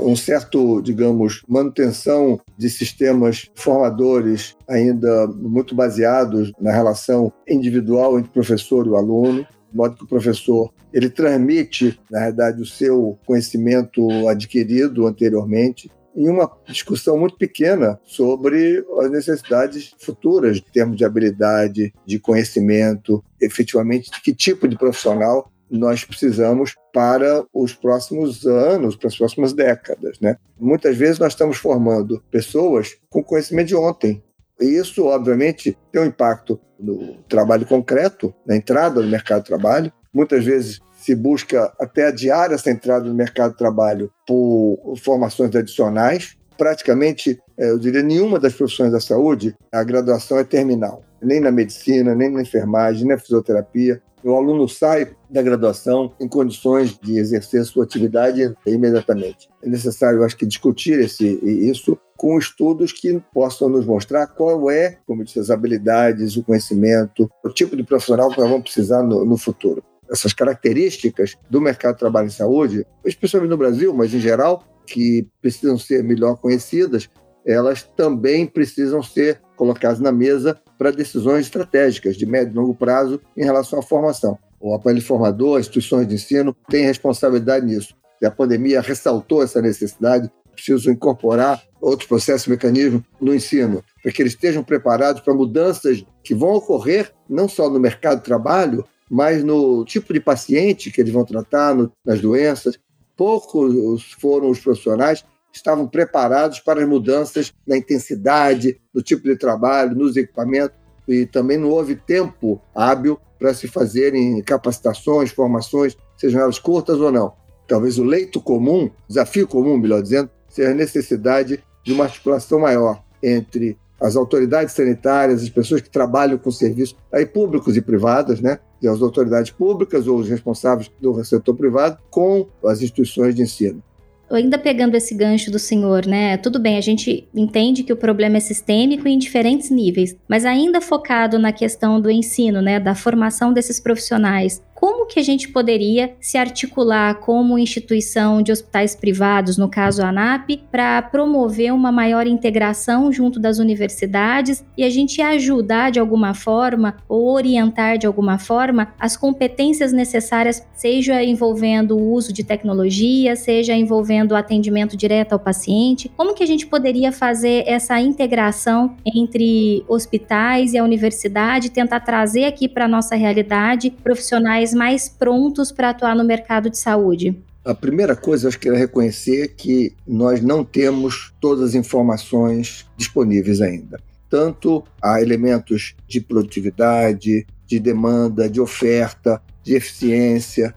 um 0.03 0.15
certo, 0.15 0.81
digamos, 0.81 1.41
manutenção 1.47 2.39
de 2.57 2.69
sistemas 2.69 3.49
formadores 3.55 4.55
ainda 4.67 5.27
muito 5.27 5.73
baseados 5.73 6.51
na 6.59 6.71
relação 6.71 7.31
individual 7.47 8.17
entre 8.17 8.29
o 8.29 8.33
professor 8.33 8.85
e 8.85 8.89
o 8.89 8.97
aluno, 8.97 9.47
de 9.71 9.77
modo 9.77 9.95
que 9.95 10.03
o 10.03 10.07
professor 10.07 10.73
ele 10.91 11.09
transmite, 11.09 11.99
na 12.09 12.21
verdade, 12.21 12.61
o 12.61 12.65
seu 12.65 13.17
conhecimento 13.25 14.27
adquirido 14.27 15.05
anteriormente 15.05 15.89
em 16.19 16.27
uma 16.27 16.51
discussão 16.67 17.17
muito 17.17 17.38
pequena 17.38 17.97
sobre 18.03 18.85
as 18.99 19.09
necessidades 19.09 19.95
futuras 19.97 20.57
em 20.57 20.71
termos 20.71 20.97
de 20.97 21.05
habilidade, 21.05 21.93
de 22.05 22.19
conhecimento, 22.19 23.23
efetivamente 23.39 24.11
de 24.11 24.21
que 24.21 24.35
tipo 24.35 24.67
de 24.67 24.77
profissional 24.77 25.49
nós 25.71 26.03
precisamos 26.03 26.75
para 26.91 27.45
os 27.53 27.73
próximos 27.73 28.45
anos, 28.45 28.97
para 28.97 29.07
as 29.07 29.17
próximas 29.17 29.53
décadas. 29.53 30.19
Né? 30.19 30.35
Muitas 30.59 30.97
vezes 30.97 31.19
nós 31.19 31.33
estamos 31.33 31.57
formando 31.57 32.21
pessoas 32.29 32.97
com 33.09 33.23
conhecimento 33.23 33.67
de 33.67 33.75
ontem. 33.75 34.21
E 34.59 34.65
isso, 34.65 35.05
obviamente, 35.05 35.77
tem 35.89 36.01
um 36.01 36.05
impacto 36.05 36.59
no 36.77 37.15
trabalho 37.29 37.65
concreto, 37.65 38.33
na 38.45 38.57
entrada 38.57 39.01
no 39.01 39.07
mercado 39.07 39.43
de 39.43 39.47
trabalho. 39.47 39.93
Muitas 40.13 40.43
vezes 40.43 40.81
se 40.99 41.15
busca 41.15 41.71
até 41.79 42.07
adiar 42.07 42.51
essa 42.51 42.69
entrada 42.69 43.07
no 43.07 43.15
mercado 43.15 43.51
de 43.51 43.57
trabalho 43.57 44.11
por 44.27 44.95
formações 45.01 45.55
adicionais. 45.55 46.37
Praticamente, 46.57 47.39
é, 47.57 47.71
eu 47.71 47.79
diria, 47.79 48.03
nenhuma 48.03 48.37
das 48.37 48.53
profissões 48.53 48.91
da 48.91 48.99
saúde, 48.99 49.55
a 49.71 49.81
graduação 49.81 50.37
é 50.37 50.43
terminal. 50.43 51.01
Nem 51.21 51.39
na 51.39 51.51
medicina, 51.51 52.13
nem 52.13 52.29
na 52.29 52.41
enfermagem, 52.41 53.05
nem 53.05 53.15
na 53.15 53.21
fisioterapia. 53.21 54.01
O 54.21 54.35
aluno 54.35 54.67
sai 54.67 55.15
da 55.29 55.41
graduação 55.41 56.11
em 56.19 56.27
condições 56.27 56.99
de 57.01 57.17
exercer 57.17 57.63
sua 57.63 57.85
atividade 57.85 58.53
imediatamente. 58.65 59.47
É 59.63 59.69
necessário, 59.69 60.25
acho 60.25 60.35
que, 60.35 60.45
discutir 60.45 60.99
esse, 60.99 61.25
isso 61.41 61.97
com 62.17 62.37
estudos 62.37 62.91
que 62.91 63.21
possam 63.33 63.69
nos 63.69 63.85
mostrar 63.85 64.27
qual 64.27 64.69
é, 64.69 64.97
como 65.07 65.23
disse, 65.23 65.39
as 65.39 65.49
habilidades, 65.49 66.35
o 66.35 66.43
conhecimento, 66.43 67.31
o 67.41 67.49
tipo 67.49 67.77
de 67.77 67.83
profissional 67.83 68.29
que 68.29 68.37
nós 68.37 68.49
vamos 68.49 68.63
precisar 68.63 69.01
no, 69.01 69.23
no 69.23 69.37
futuro 69.37 69.81
essas 70.09 70.33
características 70.33 71.35
do 71.49 71.61
mercado 71.61 71.93
de 71.93 71.99
trabalho 71.99 72.27
em 72.27 72.31
saúde, 72.31 72.85
especialmente 73.05 73.51
no 73.51 73.57
Brasil, 73.57 73.93
mas 73.93 74.13
em 74.13 74.19
geral, 74.19 74.63
que 74.85 75.27
precisam 75.41 75.77
ser 75.77 76.03
melhor 76.03 76.35
conhecidas, 76.37 77.09
elas 77.45 77.83
também 77.95 78.45
precisam 78.45 79.01
ser 79.01 79.41
colocadas 79.55 79.99
na 79.99 80.11
mesa 80.11 80.59
para 80.77 80.91
decisões 80.91 81.45
estratégicas 81.45 82.15
de 82.15 82.25
médio 82.25 82.53
e 82.53 82.55
longo 82.55 82.73
prazo 82.75 83.19
em 83.35 83.43
relação 83.43 83.79
à 83.79 83.81
formação. 83.81 84.37
O 84.59 84.73
aparelho 84.73 85.01
formador, 85.01 85.55
as 85.55 85.61
instituições 85.61 86.07
de 86.07 86.15
ensino 86.15 86.55
têm 86.69 86.85
responsabilidade 86.85 87.65
nisso. 87.65 87.95
E 88.21 88.25
a 88.25 88.31
pandemia 88.31 88.81
ressaltou 88.81 89.41
essa 89.41 89.61
necessidade, 89.61 90.29
preciso 90.53 90.91
incorporar 90.91 91.61
outros 91.79 92.07
processos 92.07 92.47
e 92.47 92.49
mecanismos 92.49 93.01
no 93.21 93.33
ensino, 93.33 93.81
para 94.03 94.11
que 94.11 94.21
eles 94.21 94.33
estejam 94.33 94.63
preparados 94.63 95.21
para 95.21 95.33
mudanças 95.33 96.05
que 96.21 96.35
vão 96.35 96.55
ocorrer 96.55 97.13
não 97.29 97.47
só 97.47 97.69
no 97.69 97.79
mercado 97.79 98.17
de 98.17 98.25
trabalho, 98.25 98.85
mas 99.09 99.43
no 99.43 99.83
tipo 99.85 100.13
de 100.13 100.19
paciente 100.19 100.91
que 100.91 101.01
eles 101.01 101.13
vão 101.13 101.25
tratar, 101.25 101.73
no, 101.73 101.91
nas 102.05 102.21
doenças. 102.21 102.79
Poucos 103.17 104.13
foram 104.19 104.49
os 104.49 104.59
profissionais 104.59 105.23
que 105.51 105.57
estavam 105.57 105.87
preparados 105.87 106.59
para 106.59 106.81
as 106.81 106.87
mudanças 106.87 107.51
na 107.65 107.75
intensidade, 107.75 108.79
no 108.93 109.01
tipo 109.01 109.23
de 109.23 109.35
trabalho, 109.35 109.95
nos 109.95 110.15
equipamentos, 110.15 110.77
e 111.07 111.25
também 111.25 111.57
não 111.57 111.69
houve 111.69 111.95
tempo 111.95 112.61
hábil 112.73 113.19
para 113.39 113.53
se 113.53 113.67
fazerem 113.67 114.41
capacitações, 114.43 115.31
formações, 115.31 115.97
sejam 116.17 116.41
elas 116.41 116.59
curtas 116.59 116.99
ou 116.99 117.11
não. 117.11 117.33
Talvez 117.67 117.97
o 117.97 118.03
leito 118.03 118.39
comum, 118.41 118.91
desafio 119.07 119.47
comum, 119.47 119.77
melhor 119.77 120.01
dizendo, 120.01 120.29
seja 120.47 120.71
a 120.71 120.73
necessidade 120.73 121.63
de 121.83 121.93
uma 121.93 122.03
articulação 122.05 122.59
maior 122.59 123.03
entre 123.23 123.77
as 123.99 124.15
autoridades 124.15 124.73
sanitárias, 124.73 125.41
as 125.43 125.49
pessoas 125.49 125.81
que 125.81 125.89
trabalham 125.89 126.37
com 126.37 126.51
serviços 126.51 126.95
aí 127.11 127.25
públicos 127.25 127.75
e 127.75 127.81
privados, 127.81 128.39
né? 128.39 128.59
As 128.88 129.01
autoridades 129.01 129.51
públicas 129.51 130.07
ou 130.07 130.17
os 130.17 130.29
responsáveis 130.29 130.91
do 131.01 131.24
setor 131.24 131.55
privado 131.55 131.98
com 132.09 132.48
as 132.65 132.81
instituições 132.81 133.36
de 133.36 133.41
ensino. 133.41 133.83
Ainda 134.31 134.59
pegando 134.59 134.95
esse 134.95 135.15
gancho 135.15 135.50
do 135.50 135.57
senhor, 135.57 136.05
né? 136.05 136.38
Tudo 136.38 136.59
bem, 136.59 136.77
a 136.77 136.81
gente 136.81 137.27
entende 137.33 137.81
que 137.81 137.91
o 137.91 137.98
problema 137.98 138.38
é 138.38 138.39
sistêmico 138.39 139.07
em 139.07 139.17
diferentes 139.17 139.71
níveis, 139.71 140.15
mas 140.27 140.45
ainda 140.45 140.79
focado 140.79 141.39
na 141.39 141.51
questão 141.51 142.00
do 142.00 142.12
ensino, 142.12 142.62
né, 142.62 142.79
da 142.79 142.93
formação 142.93 143.51
desses 143.51 143.79
profissionais 143.79 144.62
como 144.79 145.05
que 145.05 145.19
a 145.19 145.24
gente 145.24 145.50
poderia 145.50 146.15
se 146.21 146.38
articular 146.38 147.15
como 147.15 147.59
instituição 147.59 148.41
de 148.41 148.50
hospitais 148.50 148.95
privados, 148.95 149.57
no 149.57 149.67
caso 149.67 150.01
a 150.01 150.07
ANAP, 150.07 150.62
para 150.71 151.01
promover 151.01 151.74
uma 151.74 151.91
maior 151.91 152.25
integração 152.25 153.12
junto 153.12 153.41
das 153.41 153.59
universidades 153.59 154.63
e 154.77 154.86
a 154.86 154.89
gente 154.89 155.21
ajudar 155.21 155.91
de 155.91 156.00
alguma 156.00 156.33
forma 156.33 156.95
ou 157.09 157.33
orientar 157.33 157.98
de 157.98 158.07
alguma 158.07 158.39
forma 158.39 158.93
as 158.98 159.17
competências 159.17 159.91
necessárias, 159.91 160.65
seja 160.74 161.21
envolvendo 161.21 161.98
o 161.98 162.13
uso 162.13 162.31
de 162.31 162.45
tecnologia, 162.45 163.36
seja 163.36 163.74
envolvendo 163.74 164.31
o 164.31 164.36
atendimento 164.36 164.95
direto 164.95 165.33
ao 165.33 165.39
paciente. 165.39 166.09
Como 166.15 166.33
que 166.33 166.43
a 166.43 166.48
gente 166.48 166.65
poderia 166.65 167.12
fazer 167.12 167.65
essa 167.67 168.00
integração 168.00 168.95
entre 169.05 169.83
hospitais 169.89 170.74
e 170.74 170.77
a 170.77 170.83
universidade, 170.86 171.69
tentar 171.69 172.00
trazer 172.00 172.45
aqui 172.45 172.69
para 172.69 172.86
a 172.86 172.88
nossa 172.88 173.15
realidade 173.15 173.91
profissionais 173.91 174.68
profissionais 174.69 174.73
mais 174.73 175.09
prontos 175.09 175.71
para 175.71 175.89
atuar 175.89 176.15
no 176.15 176.23
mercado 176.23 176.69
de 176.69 176.77
saúde? 176.77 177.35
A 177.63 177.73
primeira 177.73 178.15
coisa, 178.15 178.47
acho 178.47 178.59
que 178.59 178.69
é 178.69 178.75
reconhecer 178.75 179.49
que 179.55 179.93
nós 180.07 180.41
não 180.41 180.63
temos 180.63 181.33
todas 181.39 181.69
as 181.69 181.75
informações 181.75 182.85
disponíveis 182.97 183.61
ainda. 183.61 183.99
Tanto 184.29 184.83
há 185.01 185.21
elementos 185.21 185.95
de 186.07 186.21
produtividade, 186.21 187.45
de 187.67 187.79
demanda, 187.79 188.49
de 188.49 188.61
oferta, 188.61 189.41
de 189.63 189.75
eficiência, 189.75 190.73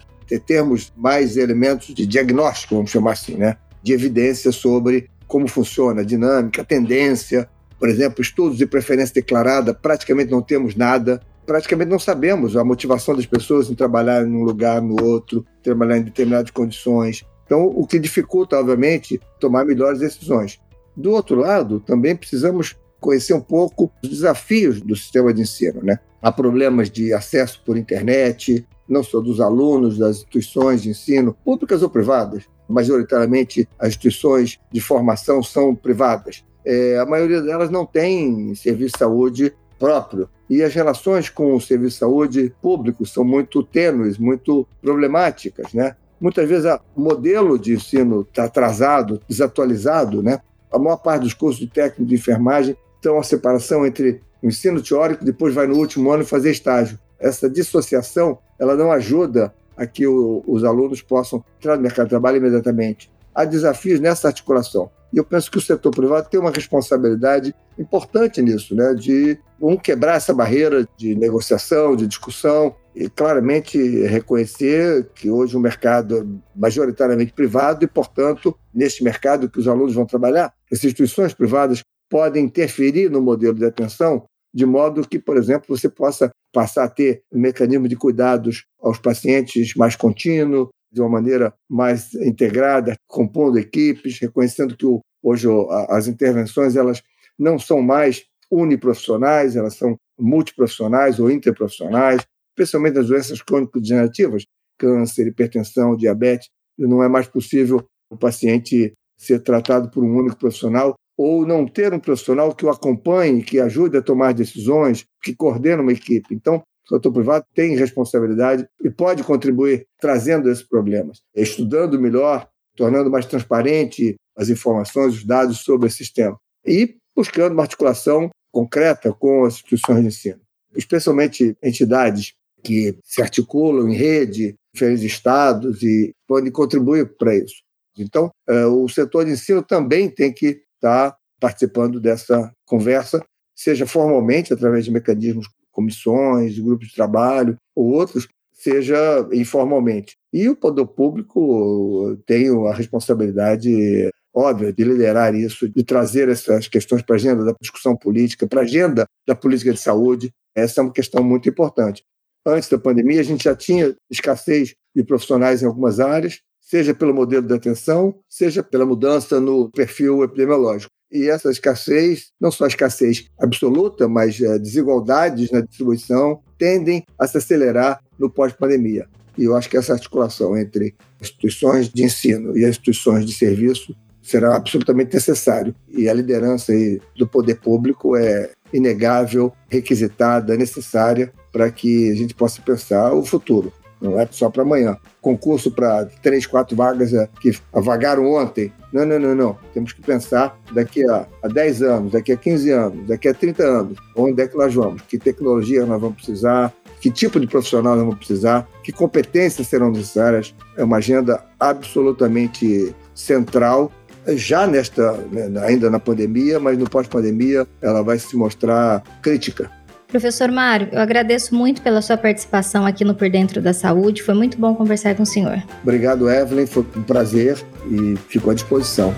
termos 0.46 0.92
mais 0.96 1.36
elementos 1.36 1.94
de 1.94 2.06
diagnóstico, 2.06 2.76
vamos 2.76 2.90
chamar 2.90 3.12
assim, 3.12 3.34
né? 3.34 3.56
de 3.82 3.92
evidência 3.92 4.50
sobre 4.50 5.10
como 5.26 5.46
funciona 5.46 6.00
a 6.00 6.04
dinâmica, 6.04 6.62
a 6.62 6.64
tendência. 6.64 7.48
Por 7.78 7.88
exemplo, 7.88 8.22
estudos 8.22 8.56
de 8.56 8.66
preferência 8.66 9.14
declarada, 9.14 9.74
praticamente 9.74 10.30
não 10.30 10.40
temos 10.40 10.74
nada, 10.74 11.20
praticamente 11.46 11.90
não 11.90 11.98
sabemos 11.98 12.56
a 12.56 12.64
motivação 12.64 13.14
das 13.14 13.26
pessoas 13.26 13.70
em 13.70 13.74
trabalhar 13.74 14.26
em 14.26 14.32
um 14.32 14.42
lugar, 14.42 14.80
no 14.80 15.02
outro, 15.02 15.44
trabalhar 15.62 15.98
em 15.98 16.02
determinadas 16.02 16.50
condições. 16.50 17.24
Então, 17.44 17.66
o 17.66 17.86
que 17.86 17.98
dificulta, 17.98 18.58
obviamente, 18.58 19.20
tomar 19.38 19.64
melhores 19.64 19.98
decisões. 19.98 20.60
Do 20.96 21.10
outro 21.10 21.36
lado, 21.36 21.80
também 21.80 22.14
precisamos 22.14 22.76
conhecer 23.00 23.34
um 23.34 23.40
pouco 23.40 23.90
os 24.02 24.08
desafios 24.08 24.80
do 24.80 24.94
sistema 24.94 25.34
de 25.34 25.42
ensino. 25.42 25.82
Né? 25.82 25.98
Há 26.20 26.30
problemas 26.30 26.88
de 26.88 27.12
acesso 27.12 27.60
por 27.64 27.76
internet, 27.76 28.66
não 28.88 29.02
só 29.02 29.20
dos 29.20 29.40
alunos, 29.40 29.98
das 29.98 30.18
instituições 30.18 30.82
de 30.82 30.90
ensino, 30.90 31.36
públicas 31.44 31.82
ou 31.82 31.90
privadas. 31.90 32.44
Majoritariamente, 32.68 33.68
as 33.78 33.88
instituições 33.88 34.58
de 34.72 34.80
formação 34.80 35.42
são 35.42 35.74
privadas. 35.74 36.44
É, 36.64 36.96
a 36.98 37.04
maioria 37.04 37.42
delas 37.42 37.70
não 37.70 37.84
tem 37.84 38.54
serviço 38.54 38.92
de 38.92 38.98
saúde 38.98 39.52
próprio. 39.82 40.28
E 40.48 40.62
as 40.62 40.72
relações 40.72 41.28
com 41.28 41.56
o 41.56 41.60
serviço 41.60 41.94
de 41.94 41.98
saúde 41.98 42.54
público 42.62 43.04
são 43.04 43.24
muito 43.24 43.64
tênues, 43.64 44.16
muito 44.16 44.64
problemáticas. 44.80 45.72
Né? 45.72 45.96
Muitas 46.20 46.48
vezes 46.48 46.70
o 46.94 47.00
modelo 47.00 47.58
de 47.58 47.72
ensino 47.72 48.20
está 48.20 48.44
atrasado, 48.44 49.20
desatualizado. 49.28 50.22
Né? 50.22 50.40
A 50.72 50.78
maior 50.78 50.98
parte 50.98 51.22
dos 51.22 51.34
cursos 51.34 51.58
de 51.58 51.66
técnico 51.66 52.08
de 52.08 52.14
enfermagem 52.14 52.76
estão 52.94 53.18
a 53.18 53.24
separação 53.24 53.84
entre 53.84 54.20
o 54.40 54.46
ensino 54.46 54.80
teórico, 54.80 55.24
depois 55.24 55.52
vai 55.52 55.66
no 55.66 55.76
último 55.76 56.12
ano 56.12 56.24
fazer 56.24 56.52
estágio. 56.52 56.96
Essa 57.18 57.50
dissociação 57.50 58.38
ela 58.60 58.76
não 58.76 58.92
ajuda 58.92 59.52
a 59.76 59.84
que 59.84 60.06
o, 60.06 60.44
os 60.46 60.62
alunos 60.62 61.02
possam 61.02 61.44
entrar 61.58 61.74
no 61.74 61.82
mercado 61.82 62.06
de 62.06 62.10
trabalho 62.10 62.36
imediatamente. 62.36 63.10
Há 63.34 63.44
desafios 63.44 63.98
nessa 63.98 64.28
articulação. 64.28 64.90
E 65.12 65.18
eu 65.18 65.24
penso 65.24 65.50
que 65.50 65.58
o 65.58 65.60
setor 65.60 65.90
privado 65.90 66.28
tem 66.28 66.40
uma 66.40 66.50
responsabilidade 66.50 67.54
importante 67.78 68.40
nisso, 68.40 68.74
né? 68.74 68.94
de 68.94 69.38
um, 69.60 69.76
quebrar 69.76 70.16
essa 70.16 70.32
barreira 70.32 70.88
de 70.96 71.14
negociação, 71.14 71.94
de 71.94 72.06
discussão, 72.06 72.74
e 72.94 73.08
claramente 73.08 73.78
reconhecer 74.06 75.08
que 75.14 75.30
hoje 75.30 75.56
o 75.56 75.60
mercado 75.60 76.18
é 76.18 76.24
majoritariamente 76.54 77.32
privado 77.32 77.84
e, 77.84 77.88
portanto, 77.88 78.54
neste 78.74 79.02
mercado 79.02 79.48
que 79.48 79.58
os 79.58 79.66
alunos 79.66 79.94
vão 79.94 80.04
trabalhar, 80.04 80.52
as 80.70 80.78
instituições 80.84 81.32
privadas 81.32 81.82
podem 82.10 82.44
interferir 82.44 83.10
no 83.10 83.22
modelo 83.22 83.54
de 83.54 83.64
atenção 83.64 84.24
de 84.54 84.66
modo 84.66 85.08
que, 85.08 85.18
por 85.18 85.36
exemplo, 85.36 85.76
você 85.76 85.88
possa 85.88 86.30
passar 86.52 86.84
a 86.84 86.88
ter 86.88 87.22
um 87.32 87.40
mecanismo 87.40 87.88
de 87.88 87.96
cuidados 87.96 88.66
aos 88.80 88.98
pacientes 88.98 89.74
mais 89.74 89.96
contínuo, 89.96 90.68
de 90.92 91.00
uma 91.00 91.08
maneira 91.08 91.54
mais 91.68 92.14
integrada, 92.14 92.94
compondo 93.06 93.58
equipes, 93.58 94.18
reconhecendo 94.18 94.76
que 94.76 94.86
hoje 95.22 95.48
as 95.88 96.06
intervenções 96.06 96.76
elas 96.76 97.02
não 97.38 97.58
são 97.58 97.80
mais 97.80 98.24
uniprofissionais, 98.50 99.56
elas 99.56 99.74
são 99.74 99.96
multiprofissionais 100.18 101.18
ou 101.18 101.30
interprofissionais, 101.30 102.20
especialmente 102.50 102.94
nas 102.94 103.08
doenças 103.08 103.40
crônico-degenerativas, 103.40 104.44
câncer, 104.78 105.26
hipertensão, 105.26 105.96
diabetes, 105.96 106.48
não 106.78 107.02
é 107.02 107.08
mais 107.08 107.26
possível 107.26 107.84
o 108.10 108.16
paciente 108.16 108.92
ser 109.16 109.40
tratado 109.40 109.90
por 109.90 110.04
um 110.04 110.16
único 110.16 110.36
profissional 110.36 110.94
ou 111.16 111.46
não 111.46 111.66
ter 111.66 111.92
um 111.94 112.00
profissional 112.00 112.54
que 112.54 112.66
o 112.66 112.70
acompanhe, 112.70 113.42
que 113.42 113.60
ajude 113.60 113.96
a 113.96 114.02
tomar 114.02 114.34
decisões, 114.34 115.04
que 115.22 115.34
coordene 115.34 115.80
uma 115.80 115.92
equipe. 115.92 116.34
Então, 116.34 116.62
o 116.84 116.94
setor 116.94 117.12
privado 117.12 117.44
tem 117.54 117.76
responsabilidade 117.76 118.66
e 118.82 118.90
pode 118.90 119.22
contribuir 119.22 119.86
trazendo 120.00 120.50
esses 120.50 120.64
problemas, 120.64 121.22
estudando 121.34 122.00
melhor, 122.00 122.48
tornando 122.76 123.10
mais 123.10 123.26
transparente 123.26 124.16
as 124.36 124.48
informações, 124.48 125.14
os 125.14 125.24
dados 125.24 125.58
sobre 125.58 125.86
o 125.86 125.90
sistema 125.90 126.36
e 126.66 126.96
buscando 127.14 127.52
uma 127.52 127.62
articulação 127.62 128.30
concreta 128.50 129.12
com 129.12 129.44
as 129.44 129.54
instituições 129.54 130.00
de 130.00 130.06
ensino, 130.06 130.40
especialmente 130.74 131.56
entidades 131.62 132.34
que 132.62 132.96
se 133.04 133.20
articulam 133.20 133.88
em 133.88 133.94
rede, 133.94 134.54
diferentes 134.72 135.04
estados 135.04 135.82
e 135.82 136.14
podem 136.26 136.50
contribuir 136.50 137.16
para 137.16 137.34
isso. 137.34 137.56
Então, 137.98 138.30
eh, 138.48 138.66
o 138.66 138.88
setor 138.88 139.24
de 139.24 139.32
ensino 139.32 139.62
também 139.62 140.08
tem 140.08 140.32
que 140.32 140.62
estar 140.74 141.16
participando 141.40 142.00
dessa 142.00 142.52
conversa, 142.64 143.22
seja 143.54 143.86
formalmente, 143.86 144.52
através 144.52 144.84
de 144.84 144.90
mecanismos, 144.90 145.48
comissões, 145.72 146.58
grupos 146.58 146.88
de 146.88 146.94
trabalho 146.94 147.56
ou 147.74 147.90
outros, 147.92 148.28
seja 148.52 149.26
informalmente. 149.32 150.16
E 150.32 150.48
o 150.48 150.56
poder 150.56 150.86
público 150.86 152.16
tem 152.26 152.48
a 152.68 152.72
responsabilidade 152.72 154.10
óbvia 154.34 154.72
de 154.72 154.84
liderar 154.84 155.34
isso, 155.34 155.68
de 155.68 155.84
trazer 155.84 156.28
essas 156.28 156.68
questões 156.68 157.02
para 157.02 157.16
a 157.16 157.18
agenda 157.18 157.44
da 157.44 157.54
discussão 157.60 157.96
política, 157.96 158.46
para 158.46 158.60
a 158.60 158.64
agenda 158.64 159.06
da 159.26 159.34
política 159.34 159.72
de 159.72 159.80
saúde. 159.80 160.30
Essa 160.54 160.80
é 160.80 160.84
uma 160.84 160.92
questão 160.92 161.22
muito 161.22 161.48
importante. 161.48 162.02
Antes 162.46 162.68
da 162.68 162.78
pandemia, 162.78 163.20
a 163.20 163.24
gente 163.24 163.44
já 163.44 163.54
tinha 163.54 163.94
escassez 164.10 164.74
de 164.94 165.04
profissionais 165.04 165.62
em 165.62 165.66
algumas 165.66 166.00
áreas, 166.00 166.40
seja 166.60 166.94
pelo 166.94 167.14
modelo 167.14 167.46
de 167.46 167.54
atenção, 167.54 168.18
seja 168.28 168.62
pela 168.62 168.86
mudança 168.86 169.38
no 169.40 169.70
perfil 169.70 170.24
epidemiológico. 170.24 170.90
E 171.12 171.28
essa 171.28 171.50
escassez, 171.50 172.28
não 172.40 172.50
só 172.50 172.64
a 172.64 172.68
escassez 172.68 173.26
absoluta, 173.38 174.08
mas 174.08 174.40
uh, 174.40 174.58
desigualdades 174.58 175.50
na 175.50 175.60
distribuição, 175.60 176.40
tendem 176.58 177.04
a 177.18 177.26
se 177.26 177.36
acelerar 177.36 178.00
no 178.18 178.30
pós-pandemia. 178.30 179.06
E 179.36 179.44
eu 179.44 179.54
acho 179.54 179.68
que 179.68 179.76
essa 179.76 179.92
articulação 179.92 180.56
entre 180.56 180.94
instituições 181.20 181.88
de 181.88 182.02
ensino 182.02 182.56
e 182.56 182.66
instituições 182.66 183.26
de 183.26 183.34
serviço 183.34 183.94
será 184.22 184.56
absolutamente 184.56 185.12
necessário. 185.12 185.74
E 185.88 186.08
a 186.08 186.14
liderança 186.14 186.72
do 187.16 187.26
poder 187.26 187.56
público 187.56 188.16
é 188.16 188.50
inegável, 188.72 189.52
requisitada, 189.68 190.56
necessária 190.56 191.30
para 191.52 191.70
que 191.70 192.10
a 192.10 192.14
gente 192.14 192.34
possa 192.34 192.62
pensar 192.62 193.12
o 193.12 193.24
futuro 193.24 193.72
não 194.02 194.18
é 194.18 194.28
só 194.30 194.50
para 194.50 194.62
amanhã. 194.62 194.96
Concurso 195.20 195.70
para 195.70 196.06
três, 196.20 196.44
quatro 196.44 196.76
vagas 196.76 197.14
é, 197.14 197.28
que 197.40 197.56
avagaram 197.72 198.26
ontem. 198.32 198.72
Não, 198.92 199.06
não, 199.06 199.18
não, 199.18 199.34
não. 199.34 199.58
Temos 199.72 199.92
que 199.92 200.02
pensar 200.02 200.58
daqui 200.72 201.08
a, 201.08 201.26
a 201.42 201.48
10 201.48 201.82
anos, 201.82 202.12
daqui 202.12 202.32
a 202.32 202.36
15 202.36 202.70
anos, 202.70 203.06
daqui 203.06 203.28
a 203.28 203.34
30 203.34 203.62
anos, 203.62 203.98
onde 204.16 204.42
é 204.42 204.48
que 204.48 204.56
nós 204.56 204.74
vamos, 204.74 205.02
que 205.02 205.16
tecnologia 205.16 205.86
nós 205.86 206.00
vamos 206.00 206.16
precisar, 206.16 206.72
que 207.00 207.10
tipo 207.10 207.38
de 207.38 207.46
profissional 207.46 207.94
nós 207.94 208.04
vamos 208.04 208.18
precisar, 208.18 208.68
que 208.82 208.92
competências 208.92 209.68
serão 209.68 209.90
necessárias. 209.90 210.54
É 210.76 210.82
uma 210.82 210.96
agenda 210.98 211.42
absolutamente 211.58 212.94
central 213.14 213.90
já 214.28 214.66
nesta, 214.66 215.12
né, 215.32 215.50
ainda 215.64 215.90
na 215.90 215.98
pandemia, 215.98 216.60
mas 216.60 216.78
no 216.78 216.88
pós-pandemia 216.88 217.66
ela 217.80 218.02
vai 218.02 218.18
se 218.18 218.36
mostrar 218.36 219.02
crítica 219.20 219.70
Professor 220.12 220.52
Mário, 220.52 220.90
eu 220.92 221.00
agradeço 221.00 221.54
muito 221.54 221.80
pela 221.80 222.02
sua 222.02 222.18
participação 222.18 222.84
aqui 222.84 223.02
no 223.02 223.14
Por 223.14 223.30
Dentro 223.30 223.62
da 223.62 223.72
Saúde. 223.72 224.22
Foi 224.22 224.34
muito 224.34 224.58
bom 224.58 224.74
conversar 224.74 225.14
com 225.14 225.22
o 225.22 225.26
senhor. 225.26 225.62
Obrigado, 225.82 226.28
Evelyn. 226.28 226.66
Foi 226.66 226.84
um 226.94 227.02
prazer 227.02 227.56
e 227.90 228.14
fico 228.28 228.50
à 228.50 228.54
disposição. 228.54 229.14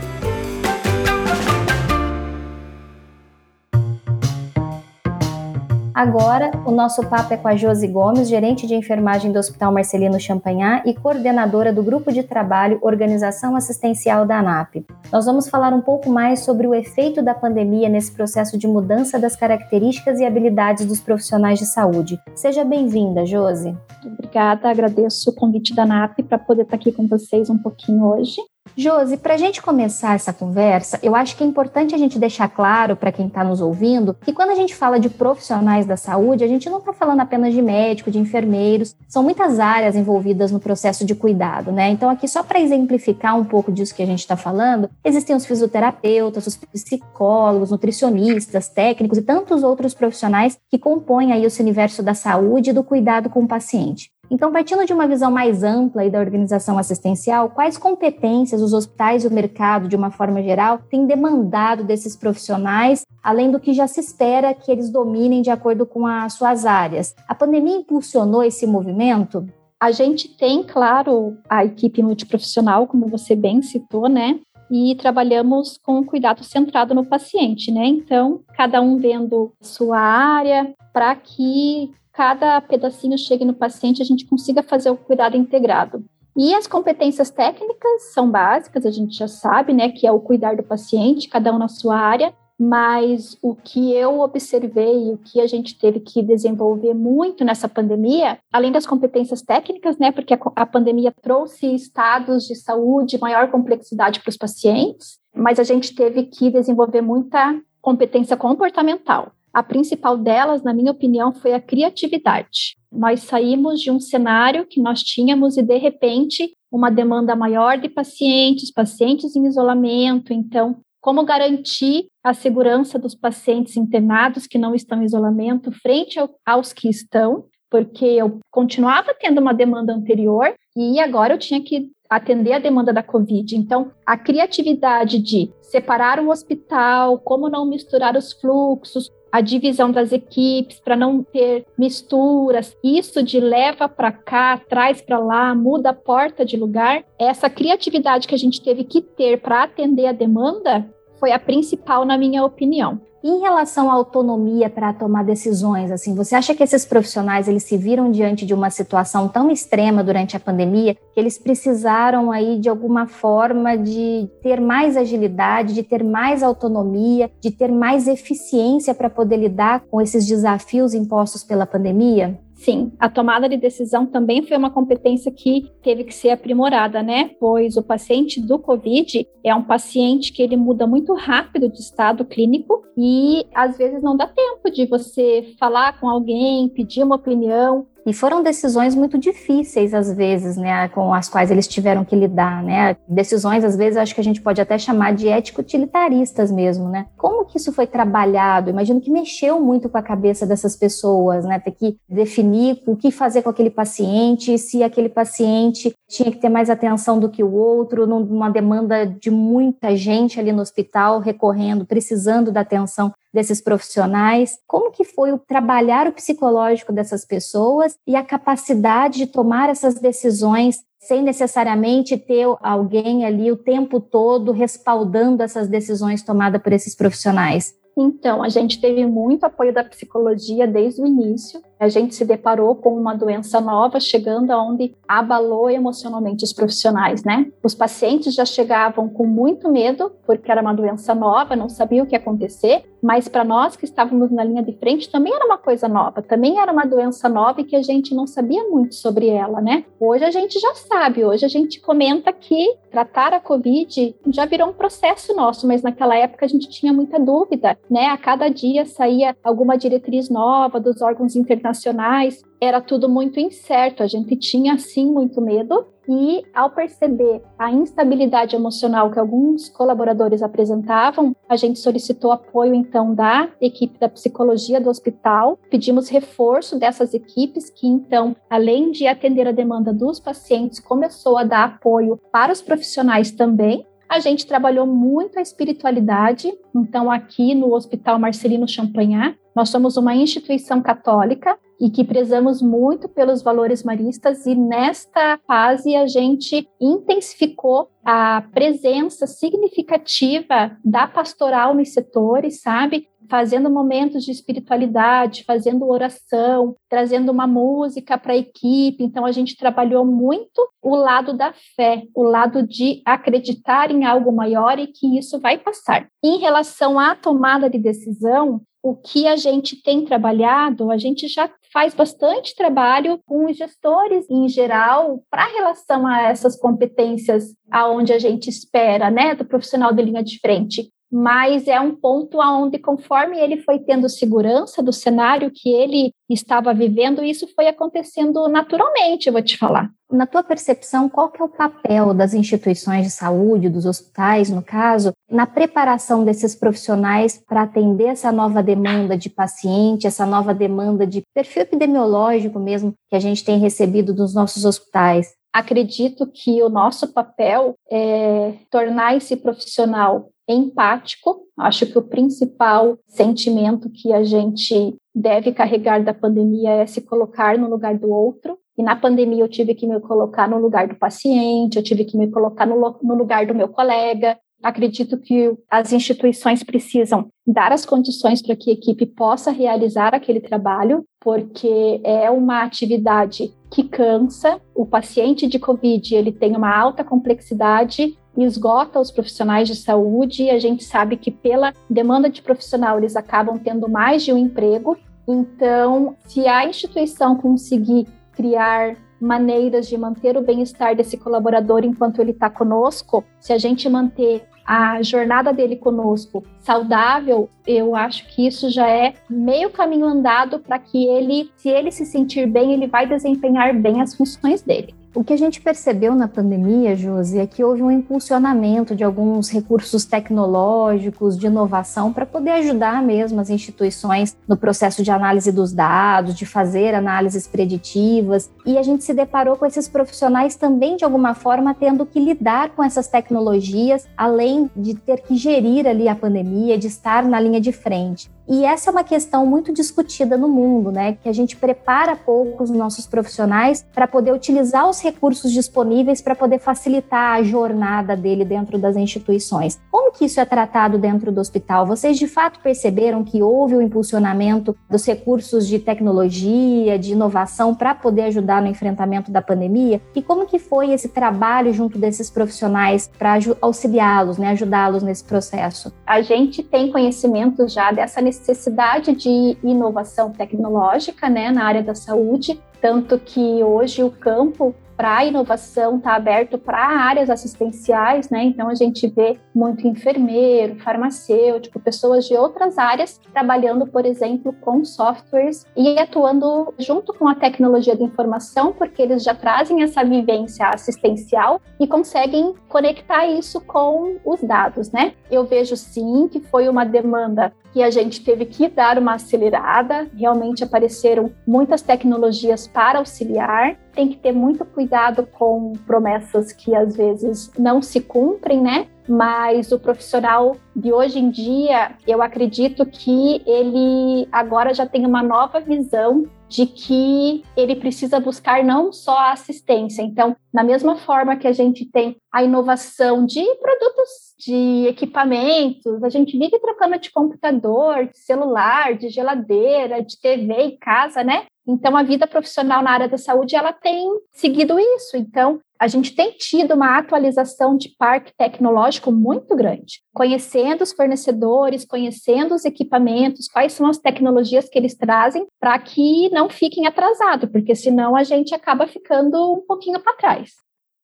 Agora, 5.95 6.51
o 6.67 6.73
nosso 6.73 7.07
papo 7.07 7.33
é 7.33 7.37
com 7.37 7.47
a 7.47 7.55
Josi 7.55 7.87
Gomes, 7.87 8.29
gerente 8.29 8.67
de 8.67 8.75
enfermagem 8.75 9.31
do 9.31 9.39
Hospital 9.39 9.73
Marcelino 9.73 10.19
Champagnat 10.19 10.83
e 10.85 10.93
coordenadora 10.93 11.73
do 11.73 11.85
Grupo 11.85 12.13
de 12.13 12.25
Trabalho 12.25 12.81
Organização 12.83 13.55
Assistencial 13.55 14.27
da 14.27 14.41
ANAP. 14.41 14.85
Nós 15.13 15.25
vamos 15.25 15.49
falar 15.49 15.73
um 15.73 15.81
pouco 15.81 16.11
mais 16.11 16.41
sobre 16.41 16.67
o 16.67 16.75
efeito 16.75 17.23
da 17.23 17.33
pandemia 17.33 17.89
nesse 17.89 18.11
processo 18.11 18.59
de 18.59 18.67
mudança 18.67 19.21
das 19.21 19.37
características 19.37 20.19
e 20.19 20.25
habilidades 20.25 20.85
dos 20.85 21.01
profissionais 21.01 21.61
de 21.61 21.67
saúde. 21.67 22.19
Seja 22.35 22.65
bem-vinda, 22.65 23.25
Josi. 23.25 23.79
Obrigada, 24.05 24.69
agradeço 24.69 25.31
o 25.31 25.35
convite 25.35 25.77
da 25.77 25.85
ANAP 25.85 26.25
para 26.25 26.41
poder 26.41 26.63
estar 26.63 26.75
aqui 26.75 26.91
com 26.91 27.07
vocês 27.07 27.49
um 27.49 27.59
pouquinho 27.59 28.05
hoje. 28.05 28.41
Josi, 28.77 29.17
para 29.17 29.35
a 29.35 29.37
gente 29.37 29.63
começar 29.63 30.17
essa 30.17 30.33
conversa, 30.33 30.99
eu 31.01 31.15
acho 31.15 31.37
que 31.37 31.45
é 31.45 31.47
importante 31.47 31.95
a 31.95 31.99
gente 31.99 32.19
deixar 32.19 32.49
claro 32.49 32.97
para 32.97 33.13
quem 33.13 33.29
está 33.29 33.45
nos 33.45 33.61
ouvindo 33.61 34.15
que 34.15 34.33
quando 34.33 34.51
a 34.51 34.55
gente 34.57 34.75
fala 34.75 34.99
de 34.99 35.09
profissionais 35.09 35.87
da 35.87 35.97
saúde, 35.97 36.43
a 36.43 36.49
gente 36.49 36.69
não 36.69 36.79
está 36.79 36.93
falando 36.93 37.21
apenas 37.21 37.55
de 37.55 37.63
médico, 37.63 38.11
de 38.11 38.19
enfermeiros, 38.19 38.97
são 39.09 39.23
muitas 39.23 39.61
áreas 39.61 39.95
envolvidas 39.95 40.51
no 40.51 40.59
processo 40.59 41.05
de 41.05 41.15
cuidado, 41.15 41.71
né? 41.71 41.91
Então, 41.91 42.11
aqui 42.11 42.27
só 42.27 42.43
para 42.43 42.61
exemplificar 42.61 43.39
um 43.39 43.45
pouco 43.45 43.71
disso 43.71 43.95
que 43.95 44.03
a 44.03 44.07
gente 44.07 44.21
está 44.21 44.37
falando, 44.37 44.91
existem 45.05 45.37
os 45.37 45.47
fisioterapeutas, 45.47 46.47
os 46.47 46.57
psicólogos, 46.57 47.71
nutricionistas, 47.71 48.69
técnicos 48.69 49.19
e 49.19 49.23
tantos 49.23 49.63
outros 49.63 49.95
profissionais 49.95 50.59
que 50.69 50.79
compõem 50.79 51.33
aí 51.33 51.45
esse 51.45 51.63
universo 51.63 52.03
da 52.03 52.13
saúde 52.13 52.71
e 52.71 52.73
do 52.73 52.83
cuidado 52.83 53.31
com 53.31 53.45
o 53.45 53.49
paciente. 53.49 54.14
Então, 54.31 54.51
partindo 54.51 54.85
de 54.85 54.93
uma 54.93 55.07
visão 55.07 55.31
mais 55.31 55.63
ampla 55.63 56.09
da 56.11 56.19
organização 56.19 56.79
assistencial, 56.79 57.51
quais 57.51 57.77
competências 57.77 58.63
os 58.63 58.73
hospitais 58.73 59.25
e 59.25 59.29
o 59.29 59.33
mercado, 59.33 59.89
de 59.89 59.97
uma 59.97 60.11
forma 60.11 60.43
geral, 60.43 60.79
têm 60.91 61.07
demandado 61.07 61.85
desses 61.85 62.17
profissionais, 62.17 63.05
além 63.23 63.51
do 63.51 63.61
que 63.61 63.73
já 63.73 63.87
se 63.87 64.01
espera 64.01 64.55
que 64.55 64.71
eles 64.71 64.91
dominem 64.91 65.43
de 65.43 65.51
acordo 65.51 65.87
com 65.87 66.07
as 66.07 66.33
suas 66.33 66.65
áreas? 66.65 67.15
A 67.29 67.35
pandemia 67.35 67.77
impulsionou 67.77 68.43
esse 68.43 68.67
movimento? 68.67 69.47
A 69.79 69.91
gente 69.91 70.35
tem, 70.37 70.63
claro, 70.63 71.37
a 71.49 71.65
equipe 71.65 72.03
multiprofissional, 72.03 72.87
como 72.87 73.07
você 73.07 73.37
bem 73.37 73.61
citou, 73.61 74.09
né? 74.09 74.41
E 74.71 74.95
trabalhamos 74.97 75.79
com 75.79 76.05
cuidado 76.05 76.43
centrado 76.43 76.95
no 76.95 77.05
paciente, 77.05 77.71
né? 77.71 77.87
Então, 77.87 78.41
cada 78.57 78.81
um 78.81 78.97
vendo 78.99 79.53
sua 79.61 79.99
área 79.99 80.75
para 80.93 81.15
que 81.15 81.93
cada 82.13 82.61
pedacinho 82.61 83.19
chegue 83.19 83.45
no 83.45 83.55
paciente, 83.55 84.01
a 84.01 84.05
gente 84.05 84.25
consiga 84.25 84.63
fazer 84.63 84.91
o 84.91 84.97
cuidado 84.97 85.37
integrado. 85.37 86.05
E 86.37 86.55
as 86.55 86.67
competências 86.67 87.31
técnicas 87.31 88.13
são 88.13 88.31
básicas, 88.31 88.85
a 88.85 88.91
gente 88.91 89.17
já 89.17 89.29
sabe, 89.29 89.73
né, 89.73 89.91
que 89.91 90.07
é 90.07 90.11
o 90.11 90.21
cuidar 90.21 90.57
do 90.57 90.63
paciente, 90.63 91.29
cada 91.29 91.55
um 91.55 91.59
na 91.59 91.69
sua 91.69 91.97
área, 91.97 92.35
mas 92.59 93.37
o 93.43 93.55
que 93.55 93.93
eu 93.93 94.21
observei, 94.21 95.11
o 95.11 95.19
que 95.19 95.41
a 95.41 95.47
gente 95.47 95.77
teve 95.79 96.01
que 96.01 96.23
desenvolver 96.23 96.95
muito 96.95 97.45
nessa 97.45 97.69
pandemia, 97.69 98.39
além 98.53 98.71
das 98.71 98.87
competências 98.87 99.43
técnicas, 99.43 99.99
né, 99.99 100.13
porque 100.13 100.35
a, 100.35 100.39
a 100.57 100.67
pandemia 100.67 101.13
trouxe 101.23 101.75
estados 101.75 102.47
de 102.47 102.55
saúde, 102.55 103.19
maior 103.19 103.51
complexidade 103.51 104.21
para 104.21 104.31
os 104.31 104.37
pacientes, 104.37 105.19
mas 105.35 105.59
a 105.59 105.65
gente 105.65 105.95
teve 105.95 106.25
que 106.25 106.51
desenvolver 106.51 107.01
muita 107.01 107.61
competência 107.83 108.37
comportamental. 108.37 109.33
A 109.53 109.63
principal 109.63 110.17
delas, 110.17 110.63
na 110.63 110.75
minha 110.75 110.91
opinião, 110.91 111.33
foi 111.33 111.55
a 111.55 111.61
criatividade. 111.61 112.77
Nós 112.91 113.21
saímos 113.23 113.81
de 113.81 113.91
um 113.91 114.01
cenário 114.01 114.67
que 114.67 114.81
nós 114.81 115.01
tínhamos 115.01 115.57
e, 115.57 115.63
de 115.63 115.77
repente, 115.77 116.53
uma 116.73 116.91
demanda 116.91 117.37
maior 117.37 117.79
de 117.79 117.89
pacientes, 117.89 118.73
pacientes 118.73 119.37
em 119.37 119.47
isolamento. 119.47 120.33
Então, 120.33 120.79
como 121.01 121.25
garantir 121.25 122.09
a 122.25 122.33
segurança 122.33 122.99
dos 122.99 123.15
pacientes 123.15 123.77
internados 123.77 124.47
que 124.47 124.57
não 124.57 124.75
estão 124.75 125.03
em 125.03 125.05
isolamento 125.05 125.71
frente 125.71 126.19
ao, 126.19 126.31
aos 126.45 126.73
que 126.73 126.89
estão? 126.89 127.45
Porque 127.71 128.07
eu 128.07 128.41
continuava 128.51 129.15
tendo 129.21 129.43
uma 129.43 129.53
demanda 129.53 129.93
anterior 129.93 130.55
e 130.75 130.99
agora 130.99 131.35
eu 131.35 131.39
tinha 131.39 131.63
que 131.63 131.91
atender 132.09 132.53
a 132.53 132.59
demanda 132.59 132.93
da 132.93 133.03
Covid. 133.03 133.57
Então, 133.57 133.91
a 134.07 134.17
criatividade 134.17 135.19
de 135.19 135.51
separar 135.61 136.19
o 136.21 136.31
hospital, 136.31 137.19
como 137.19 137.49
não 137.49 137.67
misturar 137.67 138.17
os 138.17 138.33
fluxos, 138.33 139.11
a 139.33 139.41
divisão 139.41 139.91
das 139.91 140.13
equipes 140.13 140.79
para 140.79 140.95
não 140.95 141.23
ter 141.23 141.67
misturas, 141.77 142.77
isso 142.85 143.21
de 143.23 143.41
leva 143.41 143.89
para 143.89 144.13
cá, 144.13 144.57
traz 144.69 145.03
para 145.03 145.19
lá, 145.19 145.55
muda 145.55 145.91
a 145.91 145.95
porta 145.95 146.45
de 146.45 146.57
lugar, 146.57 147.05
essa 147.19 147.51
criatividade 147.51 148.29
que 148.29 148.35
a 148.35 148.39
gente 148.39 148.63
teve 148.63 148.85
que 148.85 149.03
ter 149.03 149.41
para 149.41 149.65
atender 149.65 150.07
a 150.07 150.13
demanda 150.13 150.89
foi 151.25 151.33
a 151.33 151.39
principal 151.39 152.05
na 152.05 152.19
minha 152.19 152.45
opinião. 152.45 153.01
Em 153.25 153.41
relação 153.41 153.91
à 153.91 153.95
autonomia 153.95 154.69
para 154.69 154.93
tomar 154.93 155.25
decisões, 155.25 155.91
assim, 155.91 156.15
você 156.15 156.35
acha 156.35 156.55
que 156.55 156.63
esses 156.63 156.85
profissionais 156.85 157.49
eles 157.49 157.63
se 157.63 157.79
viram 157.79 158.11
diante 158.11 158.45
de 158.45 158.53
uma 158.53 158.69
situação 158.69 159.27
tão 159.27 159.51
extrema 159.51 160.05
durante 160.05 160.37
a 160.37 160.41
pandemia 160.41 160.95
que 160.95 161.19
eles 161.19 161.39
precisaram 161.39 162.31
aí 162.31 162.59
de 162.59 162.69
alguma 162.69 163.07
forma 163.07 163.75
de 163.75 164.29
ter 164.43 164.61
mais 164.61 164.99
agilidade, 164.99 165.73
de 165.73 165.83
ter 165.83 166.05
mais 166.05 166.43
autonomia, 166.43 167.31
de 167.41 167.51
ter 167.51 167.73
mais 167.73 168.07
eficiência 168.07 168.95
para 168.95 169.09
poder 169.09 169.39
lidar 169.39 169.81
com 169.91 170.03
esses 170.03 170.27
desafios 170.27 170.93
impostos 170.93 171.43
pela 171.43 171.65
pandemia? 171.65 172.39
Sim, 172.65 172.93
a 172.99 173.11
tomada 173.11 173.47
de 173.47 173.59
decisão 173.59 174.07
também 174.07 174.43
foi 174.43 174.57
uma 174.57 174.71
competência 174.71 175.31
que 175.31 175.71
teve 175.83 176.03
que 176.03 176.15
ser 176.15 176.31
aprimorada, 176.31 177.03
né? 177.03 177.33
Pois 177.39 177.77
o 177.77 177.83
paciente 177.83 178.41
do 178.41 178.59
COVID 178.59 179.29
é 179.45 179.55
um 179.55 179.63
paciente 179.63 180.33
que 180.33 180.43
ele 180.43 180.57
muda 180.57 180.87
muito 180.87 181.13
rápido 181.13 181.69
de 181.69 181.79
estado 181.79 182.25
clínico 182.25 182.83
e 182.97 183.45
às 183.55 183.77
vezes 183.77 184.03
não 184.03 184.17
dá 184.17 184.27
tempo 184.27 184.71
de 184.71 184.87
você 184.87 185.55
falar 185.61 186.01
com 186.01 186.09
alguém, 186.09 186.71
pedir 186.71 187.03
uma 187.03 187.17
opinião. 187.17 187.87
E 188.07 188.13
foram 188.13 188.43
decisões 188.43 188.95
muito 188.95 189.17
difíceis, 189.17 189.95
às 189.95 190.13
vezes, 190.13 190.57
né, 190.57 190.89
com 190.89 191.13
as 191.15 191.29
quais 191.29 191.51
eles 191.51 191.67
tiveram 191.67 192.05
que 192.05 192.15
lidar, 192.15 192.63
né? 192.63 192.97
Decisões, 193.09 193.65
às 193.65 193.77
vezes, 193.77 193.97
acho 193.97 194.15
que 194.15 194.21
a 194.21 194.25
gente 194.25 194.43
pode 194.43 194.61
até 194.61 194.77
chamar 194.77 195.15
de 195.15 195.29
ético-utilitaristas 195.29 196.51
mesmo, 196.51 196.89
né? 196.89 197.07
Como 197.17 197.47
que 197.47 197.57
isso 197.57 197.73
foi 197.73 197.87
trabalhado? 197.87 198.69
Imagino 198.69 199.01
que 199.01 199.11
mexeu 199.11 199.59
muito 199.61 199.89
com 199.89 199.97
a 199.97 200.03
cabeça 200.03 200.47
dessas 200.47 200.77
pessoas, 200.77 201.45
né? 201.45 201.59
Ter 201.59 201.71
que 201.71 201.97
definir 202.09 202.83
o 202.87 202.95
que 202.95 203.11
fazer 203.11 203.43
com 203.43 203.49
aquele 203.49 203.71
paciente, 203.71 204.59
se 204.59 204.83
aquele 204.83 205.09
paciente 205.09 205.95
tinha 206.09 206.31
que 206.31 206.39
ter 206.39 206.49
mais 206.49 206.69
atenção 206.69 207.19
do 207.19 207.31
que 207.31 207.43
o 207.43 207.53
outro, 207.53 208.07
numa 208.07 208.51
demanda 208.51 209.07
de 209.07 209.31
muita 209.31 209.97
gente 209.97 210.39
ali 210.39 210.53
no 210.53 210.63
hospital, 210.63 211.21
recorrendo, 211.21 211.87
precisando 211.87 212.53
da 212.53 212.61
atenção 212.61 213.13
desses 213.35 213.61
profissionais, 213.61 214.57
como 214.67 214.93
que 214.93 215.05
foi 215.05 215.33
o 215.33 215.39
trabalhar 215.39 216.07
o 216.07 216.13
psicológico 216.13 216.93
dessas 216.93 217.25
pessoas 217.25 217.99
e 218.07 218.15
a 218.15 218.23
capacidade 218.23 219.19
de 219.19 219.27
tomar 219.27 219.69
essas 219.69 219.97
decisões 219.97 220.79
sem 221.01 221.23
necessariamente 221.23 222.17
ter 222.17 222.47
alguém 222.63 223.27
ali 223.27 223.51
o 223.51 223.57
tempo 223.57 224.01
todo 224.01 224.53
respaldando 224.53 225.43
essas 225.43 225.69
decisões 225.69 226.23
tomadas 226.23 226.63
por 226.63 226.73
esses 226.73 226.95
profissionais. 226.95 227.75
Então, 227.97 228.43
a 228.43 228.49
gente 228.49 228.81
teve 228.81 229.05
muito 229.05 229.45
apoio 229.45 229.73
da 229.73 229.85
psicologia 229.85 230.67
desde 230.67 231.03
o 231.03 231.07
início. 231.07 231.61
A 231.79 231.89
gente 231.89 232.15
se 232.15 232.25
deparou 232.25 232.75
com 232.75 232.97
uma 232.97 233.15
doença 233.15 233.61
nova 233.61 233.99
chegando 234.01 234.51
aonde 234.51 234.95
abalou 235.07 235.69
emocionalmente 235.69 236.45
os 236.45 236.53
profissionais, 236.53 237.25
né? 237.25 237.51
Os 237.63 237.75
pacientes 237.75 238.35
já 238.35 238.45
chegavam 238.45 239.09
com 239.09 239.27
muito 239.27 239.71
medo, 239.71 240.13
porque 240.27 240.51
era 240.51 240.61
uma 240.61 240.75
doença 240.75 241.15
nova, 241.15 241.57
não 241.57 241.69
sabiam 241.69 242.05
o 242.05 242.09
que 242.09 242.15
ia 242.15 242.19
acontecer, 242.19 242.85
mas 243.05 243.29
para 243.29 243.45
nós 243.45 243.77
que 243.77 243.85
estávamos 243.85 244.31
na 244.31 244.43
linha 244.43 244.63
de 244.63 244.73
frente 244.73 245.11
também 245.11 245.35
era 245.35 245.45
uma 245.45 245.59
coisa 245.59 245.87
nova, 245.87 246.23
também 246.23 246.59
era 246.59 246.73
uma 246.73 246.87
doença 246.87 247.29
nova 247.29 247.61
e 247.61 247.65
que 247.65 247.77
a 247.77 247.83
gente 247.83 248.15
não 248.15 248.27
sabia 248.27 248.65
muito 248.65 248.95
sobre 248.95 249.29
ela, 249.29 249.61
né? 249.61 249.85
Hoje 250.01 250.25
a 250.25 250.31
gente 250.31 250.59
já 250.59 250.75
sabe, 250.75 251.23
hoje 251.23 251.45
a 251.45 251.49
gente 251.49 251.81
comenta 251.81 252.33
que 252.33 252.75
tratar 252.91 253.35
a 253.35 253.41
Covid 253.41 254.17
já 254.29 254.47
virou 254.47 254.69
um 254.69 254.73
processo 254.73 255.35
nosso, 255.35 255.67
mas 255.67 255.83
naquela 255.83 256.17
época 256.17 256.47
a 256.47 256.49
gente 256.49 256.69
tinha 256.71 256.95
muita 256.95 257.21
dúvida, 257.21 257.77
né? 257.91 258.07
A 258.07 258.17
cada 258.17 258.49
dia 258.49 258.87
saía 258.87 259.37
alguma 259.45 259.77
diretriz 259.77 260.31
nova 260.31 260.81
dos 260.81 261.03
órgãos 261.03 261.37
internacionais, 261.65 262.43
era 262.61 262.81
tudo 262.81 263.09
muito 263.09 263.41
incerto, 263.41 264.03
a 264.03 264.07
gente 264.07 264.37
tinha 264.37 264.79
sim 264.79 265.11
muito 265.11 265.41
medo 265.41 265.87
e 266.07 266.43
ao 266.55 266.71
perceber 266.71 267.43
a 267.59 267.71
instabilidade 267.73 268.55
emocional 268.55 269.11
que 269.11 269.19
alguns 269.19 269.71
colaboradores 269.71 270.43
apresentavam, 270.43 271.35
a 271.49 271.57
gente 271.57 271.79
solicitou 271.79 272.31
apoio 272.31 272.75
então 272.75 273.15
da 273.15 273.49
equipe 273.61 273.99
da 273.99 274.09
psicologia 274.09 274.81
do 274.81 274.91
hospital, 274.91 275.59
pedimos 275.71 276.11
reforço 276.11 276.79
dessas 276.79 277.15
equipes 277.15 277.71
que 277.71 277.87
então, 277.87 278.37
além 278.51 278.91
de 278.91 279.07
atender 279.07 279.49
a 279.49 279.53
demanda 279.53 279.95
dos 279.95 280.21
pacientes, 280.21 280.79
começou 280.79 281.39
a 281.39 281.45
dar 281.45 281.65
apoio 281.65 282.21
para 282.31 282.53
os 282.53 282.61
profissionais 282.61 283.31
também, 283.31 283.87
a 284.15 284.21
gente 284.21 284.47
trabalhou 284.47 284.87
muito 284.87 285.41
a 285.41 285.43
espiritualidade, 285.43 286.53
então 286.73 287.11
aqui 287.11 287.53
no 287.53 287.75
Hospital 287.75 288.17
Marcelino 288.17 288.69
Champagnat, 288.69 289.37
nós 289.57 289.71
somos 289.71 289.97
uma 289.97 290.15
instituição 290.15 290.81
católica 290.81 291.59
e 291.81 291.91
que 291.91 292.05
prezamos 292.05 292.63
muito 292.63 293.09
pelos 293.09 293.43
valores 293.43 293.83
maristas 293.83 294.47
e 294.47 294.55
nesta 294.55 295.41
fase 295.49 295.97
a 295.97 296.07
gente 296.07 296.69
intensificou 296.81 297.89
a 298.05 298.45
presença 298.53 299.27
significativa 299.27 300.77
da 300.85 301.09
pastoral 301.09 301.75
nos 301.75 301.93
setores, 301.93 302.61
sabe? 302.61 303.09
Fazendo 303.29 303.71
momentos 303.71 304.25
de 304.25 304.31
espiritualidade, 304.31 305.45
fazendo 305.45 305.89
oração, 305.89 306.77
trazendo 306.89 307.31
uma 307.31 307.47
música 307.47 308.19
para 308.19 308.33
a 308.33 308.37
equipe. 308.37 309.03
Então, 309.03 309.25
a 309.25 309.33
gente 309.33 309.57
trabalhou 309.57 310.05
muito 310.05 310.69
o 310.83 310.95
lado 310.95 311.33
da 311.33 311.53
fé, 311.77 312.03
o 312.15 312.23
lado 312.23 312.67
de 312.67 313.03
acreditar 313.05 313.91
em 313.91 314.05
algo 314.05 314.31
maior 314.31 314.79
e 314.79 314.87
que 314.87 315.19
isso 315.19 315.41
vai 315.41 315.59
passar. 315.59 316.07
Em 316.23 316.39
relação 316.39 316.99
à 316.99 317.15
tomada 317.15 317.69
de 317.71 317.79
decisão, 317.79 318.61
o 318.85 318.95
que 318.95 319.27
a 319.27 319.35
gente 319.35 319.81
tem 319.81 320.05
trabalhado, 320.05 320.91
a 320.91 320.99
gente 320.99 321.27
já 321.27 321.51
faz 321.73 321.95
bastante 321.95 322.55
trabalho 322.55 323.19
com 323.25 323.47
os 323.47 323.57
gestores 323.57 324.29
em 324.29 324.47
geral 324.47 325.23
para 325.31 325.47
relação 325.47 326.07
a 326.07 326.21
essas 326.25 326.55
competências 326.55 327.57
aonde 327.71 328.13
a 328.13 328.19
gente 328.19 328.51
espera, 328.51 329.11
né, 329.11 329.35
do 329.35 329.43
profissional 329.43 329.91
de 329.91 330.03
linha 330.03 330.23
de 330.23 330.39
frente. 330.39 330.93
Mas 331.17 331.69
é 331.69 331.79
um 331.79 331.95
ponto 331.95 332.41
aonde, 332.41 332.77
conforme 332.77 333.39
ele 333.39 333.59
foi 333.59 333.79
tendo 333.79 334.09
segurança 334.09 334.83
do 334.83 334.93
cenário 334.93 335.49
que 335.49 335.73
ele 335.73 336.13
estava 336.29 336.75
vivendo, 336.75 337.23
isso 337.23 337.47
foi 337.55 337.69
acontecendo 337.69 338.49
naturalmente, 338.49 339.31
vou 339.31 339.41
te 339.41 339.57
falar. 339.57 339.93
Na 340.11 340.27
tua 340.27 340.43
percepção, 340.43 341.09
qual 341.09 341.31
que 341.31 341.41
é 341.41 341.45
o 341.45 341.49
papel 341.49 342.13
das 342.13 342.35
instituições 342.35 343.05
de 343.05 343.11
saúde, 343.11 343.69
dos 343.69 343.87
hospitais, 343.87 344.51
no 344.51 344.61
caso, 344.61 345.13
na 345.31 345.47
preparação 345.47 346.25
desses 346.25 346.57
profissionais 346.57 347.41
para 347.47 347.63
atender 347.63 348.07
essa 348.07 348.33
nova 348.33 348.61
demanda 348.61 349.17
de 349.17 349.31
paciente, 349.31 350.09
essa 350.09 350.27
nova 350.27 350.53
demanda 350.53 351.07
de 351.07 351.23
perfil 351.33 351.63
epidemiológico 351.63 352.59
mesmo 352.59 352.93
que 353.09 353.15
a 353.15 353.21
gente 353.21 353.45
tem 353.45 353.61
recebido 353.61 354.13
dos 354.13 354.35
nossos 354.35 354.65
hospitais? 354.65 355.33
Acredito 355.55 356.27
que 356.27 356.61
o 356.65 356.69
nosso 356.69 357.13
papel 357.13 357.77
é 357.89 358.55
tornar 358.69 359.17
esse 359.17 359.37
profissional 359.37 360.29
empático. 360.49 361.43
Acho 361.57 361.87
que 361.87 361.97
o 361.97 362.03
principal 362.03 362.99
sentimento 363.07 363.89
que 363.89 364.13
a 364.13 364.25
gente 364.25 364.97
deve 365.15 365.53
carregar 365.53 366.03
da 366.03 366.13
pandemia 366.13 366.71
é 366.71 366.87
se 366.87 367.01
colocar 367.03 367.57
no 367.57 367.71
lugar 367.71 367.97
do 367.97 368.11
outro. 368.11 368.59
E 368.77 368.83
na 368.83 368.97
pandemia 368.97 369.45
eu 369.45 369.49
tive 369.49 369.77
que 369.77 369.87
me 369.87 370.01
colocar 370.01 370.49
no 370.49 370.59
lugar 370.59 370.89
do 370.89 370.97
paciente, 370.97 371.77
eu 371.77 371.85
tive 371.85 372.05
que 372.05 372.19
me 372.19 372.27
colocar 372.33 372.67
no, 372.67 372.99
no 373.01 373.15
lugar 373.15 373.47
do 373.47 373.55
meu 373.55 373.69
colega. 373.69 374.37
Acredito 374.61 375.19
que 375.19 375.57
as 375.71 375.93
instituições 375.93 376.65
precisam 376.65 377.29
dar 377.47 377.71
as 377.71 377.87
condições 377.87 378.43
para 378.43 378.57
que 378.57 378.71
a 378.71 378.75
equipe 378.75 379.07
possa 379.07 379.53
realizar 379.53 380.15
aquele 380.17 380.41
trabalho, 380.41 381.05
porque 381.21 382.01
é 382.03 382.29
uma 382.29 382.65
atividade 382.65 383.55
que 383.75 383.83
cansa. 383.83 384.61
O 384.73 384.87
paciente 384.87 385.49
de 385.49 385.59
COVID 385.59 386.15
ele 386.15 386.31
tem 386.31 386.57
uma 386.57 386.73
alta 386.73 387.03
complexidade 387.03 388.17
esgota 388.37 388.99
os 388.99 389.11
profissionais 389.11 389.69
de 389.69 389.75
saúde. 389.75 390.45
E 390.45 390.51
a 390.51 390.59
gente 390.59 390.85
sabe 390.85 391.17
que 391.17 391.31
pela 391.31 391.73
demanda 391.91 392.31
de 392.31 392.41
profissional 392.41 392.99
eles 392.99 393.17
acabam 393.17 393.59
tendo 393.59 393.89
mais 393.89 394.23
de 394.23 394.33
um 394.33 394.39
emprego. 394.39 394.97
Então, 395.27 396.17
se 396.27 396.47
a 396.47 396.67
instituição 396.67 397.37
conseguir 397.37 398.07
criar 398.33 398.97
maneiras 399.21 399.89
de 399.89 399.97
manter 399.97 400.37
o 400.37 400.43
bem-estar 400.43 400.95
desse 400.95 401.17
colaborador 401.17 401.85
enquanto 401.85 402.21
ele 402.21 402.33
está 402.33 402.51
conosco, 402.51 403.25
se 403.41 403.53
a 403.53 403.59
gente 403.59 403.89
manter 403.89 404.45
a 404.65 405.03
jornada 405.03 405.53
dele 405.53 405.77
conosco 405.77 406.43
saudável, 406.61 407.49
eu 407.67 407.95
acho 407.95 408.27
que 408.29 408.47
isso 408.47 408.71
já 408.71 408.89
é 408.89 409.15
meio 409.29 409.71
caminho 409.71 410.07
andado 410.07 410.59
para 410.59 410.79
que 410.79 411.07
ele, 411.07 411.51
se 411.57 411.69
ele 411.69 411.91
se 411.91 412.07
sentir 412.07 412.47
bem, 412.47 412.73
ele 412.73 412.87
vai 412.87 413.07
desempenhar 413.07 413.75
bem 413.75 414.01
as 414.01 414.15
funções 414.15 414.63
dele. 414.63 414.95
O 415.15 415.23
que 415.23 415.33
a 415.33 415.37
gente 415.37 415.61
percebeu 415.61 416.13
na 416.13 416.27
pandemia, 416.27 416.97
Josi, 416.97 417.39
é 417.39 417.47
que 417.47 417.63
houve 417.63 417.85
um 417.85 417.91
impulsionamento 417.91 418.97
de 418.97 419.05
alguns 419.05 419.49
recursos 419.49 420.05
tecnológicos, 420.05 421.39
de 421.39 421.47
inovação, 421.47 422.13
para 422.13 422.27
poder 422.27 422.51
ajudar 422.51 423.01
mesmo 423.01 423.41
as 423.41 423.49
instituições 423.49 424.37
no 424.49 424.57
processo 424.57 425.05
de 425.05 425.13
análise 425.13 425.53
dos 425.53 425.73
dados, 425.73 426.35
de 426.35 426.45
fazer 426.45 426.97
análises 426.97 427.47
preditivas. 427.47 428.51
E 428.67 428.77
a 428.77 428.83
gente 428.83 429.05
se 429.05 429.15
deparou 429.15 429.55
com 429.57 429.65
esses 429.65 429.87
profissionais 429.87 430.57
também, 430.57 430.97
de 430.97 431.05
alguma 431.05 431.33
forma, 431.33 431.73
tendo 431.75 432.05
que 432.05 432.19
lidar 432.19 432.71
com 432.71 432.83
essas 432.83 433.07
tecnologias, 433.07 434.09
além 434.17 434.69
de 434.75 434.95
ter 434.95 435.21
que 435.21 435.37
gerir 435.37 435.87
ali 435.87 436.09
a 436.09 436.17
pandemia, 436.17 436.77
de 436.77 436.89
estar 436.89 437.23
na 437.23 437.39
linha 437.39 437.61
de 437.61 437.71
frente. 437.71 438.29
E 438.47 438.65
essa 438.65 438.91
é 438.91 438.93
uma 438.93 439.05
questão 439.05 439.47
muito 439.47 439.73
discutida 439.73 440.37
no 440.37 440.49
mundo, 440.49 440.93
né? 440.93 441.17
Que 441.23 441.29
a 441.29 441.33
gente 441.33 441.57
prepara 441.57 442.15
pouco 442.15 442.63
os 442.63 442.71
nossos 442.71 443.07
profissionais 443.07 443.85
para 443.95 444.07
poder 444.07 444.33
utilizar 444.33 444.89
os 444.89 445.01
recursos 445.01 445.51
disponíveis 445.51 446.21
para 446.21 446.35
poder 446.35 446.59
facilitar 446.59 447.37
a 447.37 447.43
jornada 447.43 448.15
dele 448.15 448.45
dentro 448.45 448.79
das 448.79 448.97
instituições. 448.97 449.81
Como 449.91 450.13
que 450.13 450.27
isso 450.27 450.41
é 450.41 450.45
tratado 450.45 450.99
dentro 450.99 451.33
do 451.33 451.41
hospital? 451.41 451.87
Vocês 451.87 452.19
de 452.19 452.27
fato 452.27 452.61
perceberam 452.61 453.25
que 453.25 453.43
houve 453.43 453.77
o 453.77 453.79
um 453.79 453.83
impulsionamento 453.83 454.77
dos 454.91 455.07
recursos 455.07 455.67
de 455.67 455.79
tecnologia, 455.79 456.99
de 456.99 457.13
inovação 457.13 457.75
para 457.75 457.95
poder 457.95 458.25
ajudar 458.25 458.61
no 458.61 458.69
enfrentamento 458.69 459.31
da 459.31 459.41
pandemia? 459.41 460.03
E 460.15 460.21
como 460.21 460.47
que 460.47 460.59
foi 460.59 460.93
esse 460.93 461.09
trabalho 461.09 461.73
junto 461.73 461.99
desses 461.99 462.29
profissionais 462.29 463.11
para 463.19 463.39
auxiliá-los, 463.63 464.37
né, 464.37 464.51
ajudá-los 464.51 465.03
nesse 465.03 465.25
processo? 465.25 465.93
A 466.07 466.21
gente 466.21 466.63
tem 466.63 466.93
conhecimento 466.93 467.67
já 467.69 467.91
dessa 467.91 468.21
necessidade 468.21 468.34
necessidade 468.41 469.15
de 469.15 469.57
inovação 469.63 470.31
tecnológica 470.31 471.29
né, 471.29 471.51
na 471.51 471.65
área 471.65 471.83
da 471.83 471.95
saúde, 471.95 472.61
tanto 472.81 473.19
que 473.19 473.63
hoje 473.63 474.03
o 474.03 474.11
campo 474.11 474.75
para 474.97 475.19
a 475.19 475.25
inovação 475.25 475.97
está 475.97 476.15
aberto 476.15 476.59
para 476.59 476.79
áreas 476.79 477.31
assistenciais, 477.31 478.31
né? 478.31 478.45
Então 478.45 478.69
a 478.69 478.75
gente 478.75 479.07
vê 479.09 479.39
muito 479.55 479.87
enfermeiro, 479.87 480.79
farmacêutico, 480.81 481.81
pessoas 481.81 482.27
de 482.27 482.35
outras 482.37 482.79
áreas 482.79 483.21
trabalhando, 483.33 483.87
por 483.87 484.07
exemplo, 484.07 484.53
com 484.61 484.85
softwares 484.85 485.67
e 485.77 485.99
atuando 485.99 486.73
junto 486.79 487.13
com 487.13 487.29
a 487.29 487.35
tecnologia 487.35 487.97
de 487.97 488.03
informação, 488.03 488.73
porque 488.73 489.03
eles 489.03 489.23
já 489.23 489.35
trazem 489.35 489.83
essa 489.83 490.05
vivência 490.05 490.69
assistencial 490.69 491.61
e 491.79 491.87
conseguem 491.87 492.55
conectar 492.69 493.27
isso 493.27 493.61
com 493.61 494.17
os 494.25 494.41
dados, 494.43 494.91
né? 494.91 495.15
Eu 495.31 495.45
vejo 495.45 495.77
sim 495.77 496.29
que 496.29 496.41
foi 496.41 496.69
uma 496.69 496.85
demanda 496.85 497.53
que 497.75 497.83
a 497.83 497.91
gente 497.91 498.23
teve 498.23 498.47
que 498.47 498.69
dar 498.69 498.97
uma 498.99 499.15
acelerada. 499.15 500.09
Realmente 500.17 500.63
apareceram 500.63 501.33
muitas 501.45 501.83
tecnologias 501.83 502.69
para 502.69 503.01
auxiliar. 503.01 503.77
Tem 503.95 504.09
que 504.09 504.17
ter 504.17 504.33
muito 504.33 504.65
cuidado 504.65 505.27
com 505.27 505.73
promessas 505.87 506.53
que 506.53 506.75
às 506.75 506.97
vezes 506.97 507.51
não 507.59 507.81
se 507.81 508.01
cumprem, 508.01 508.61
né? 508.61 508.89
Mas 509.09 509.71
o 509.71 509.79
profissional 509.79 510.57
de 510.75 510.93
hoje 510.93 511.19
em 511.19 511.31
dia, 511.31 511.97
eu 512.07 512.23
acredito 512.23 512.87
que 512.87 513.43
ele 513.47 514.27
agora 514.33 514.73
já 514.73 514.87
tem 514.87 515.05
uma 515.07 515.23
nova 515.23 515.61
visão 515.61 516.25
de 516.49 516.67
que 516.67 517.43
ele 517.57 517.75
precisa 517.77 518.21
buscar 518.21 518.63
não 518.65 518.93
só 518.93 519.17
a 519.17 519.33
assistência. 519.33 520.03
Então, 520.03 520.37
na 520.53 520.63
mesma 520.63 520.97
forma 520.97 521.37
que 521.37 521.49
a 521.49 521.53
gente 521.53 521.85
tem 521.85 522.17
a 522.33 522.43
inovação 522.43 523.27
de 523.27 523.43
produtos, 523.57 524.35
de 524.39 524.87
equipamentos, 524.89 526.03
a 526.03 526.09
gente 526.09 526.39
vive 526.39 526.59
trocando 526.59 526.99
de 526.99 527.11
computador, 527.11 528.07
de 528.07 528.19
celular, 528.19 528.95
de 528.95 529.09
geladeira, 529.09 530.03
de 530.03 530.21
TV 530.21 530.55
em 530.55 530.79
casa, 530.79 531.25
né? 531.25 531.45
Então, 531.67 531.97
a 531.97 532.03
vida 532.03 532.27
profissional 532.27 532.83
na 532.83 532.91
área 532.91 533.09
da 533.09 533.17
saúde, 533.17 533.57
ela 533.57 533.73
tem 533.73 534.09
seguido 534.33 534.79
isso. 534.79 535.17
Então, 535.17 535.61
a 535.79 535.89
gente 535.89 536.15
tem 536.15 536.33
tido 536.33 536.75
uma 536.75 536.99
atualização 536.99 537.77
de 537.77 537.91
parque 537.99 538.33
tecnológico 538.37 539.11
muito 539.11 539.57
grande, 539.57 540.01
conhecendo 540.15 540.83
os 540.83 540.93
fornecedores, 540.93 541.85
conhecendo 541.85 542.55
os 542.55 542.65
equipamentos, 542.65 543.49
quais 543.49 543.73
são 543.73 543.87
as 543.87 543.99
tecnologias 543.99 544.69
que 544.69 544.79
eles 544.79 544.95
trazem, 544.95 545.47
para 545.61 545.79
que 545.79 546.31
não 546.31 546.49
fiquem 546.49 546.87
atrasados, 546.87 547.51
porque 547.51 547.75
senão 547.75 548.15
a 548.15 548.25
gente 548.25 548.55
acaba 548.55 548.87
ficando 548.87 549.55
um 549.55 549.61
pouquinho 549.67 550.01
para 550.01 550.17
trás. 550.17 550.53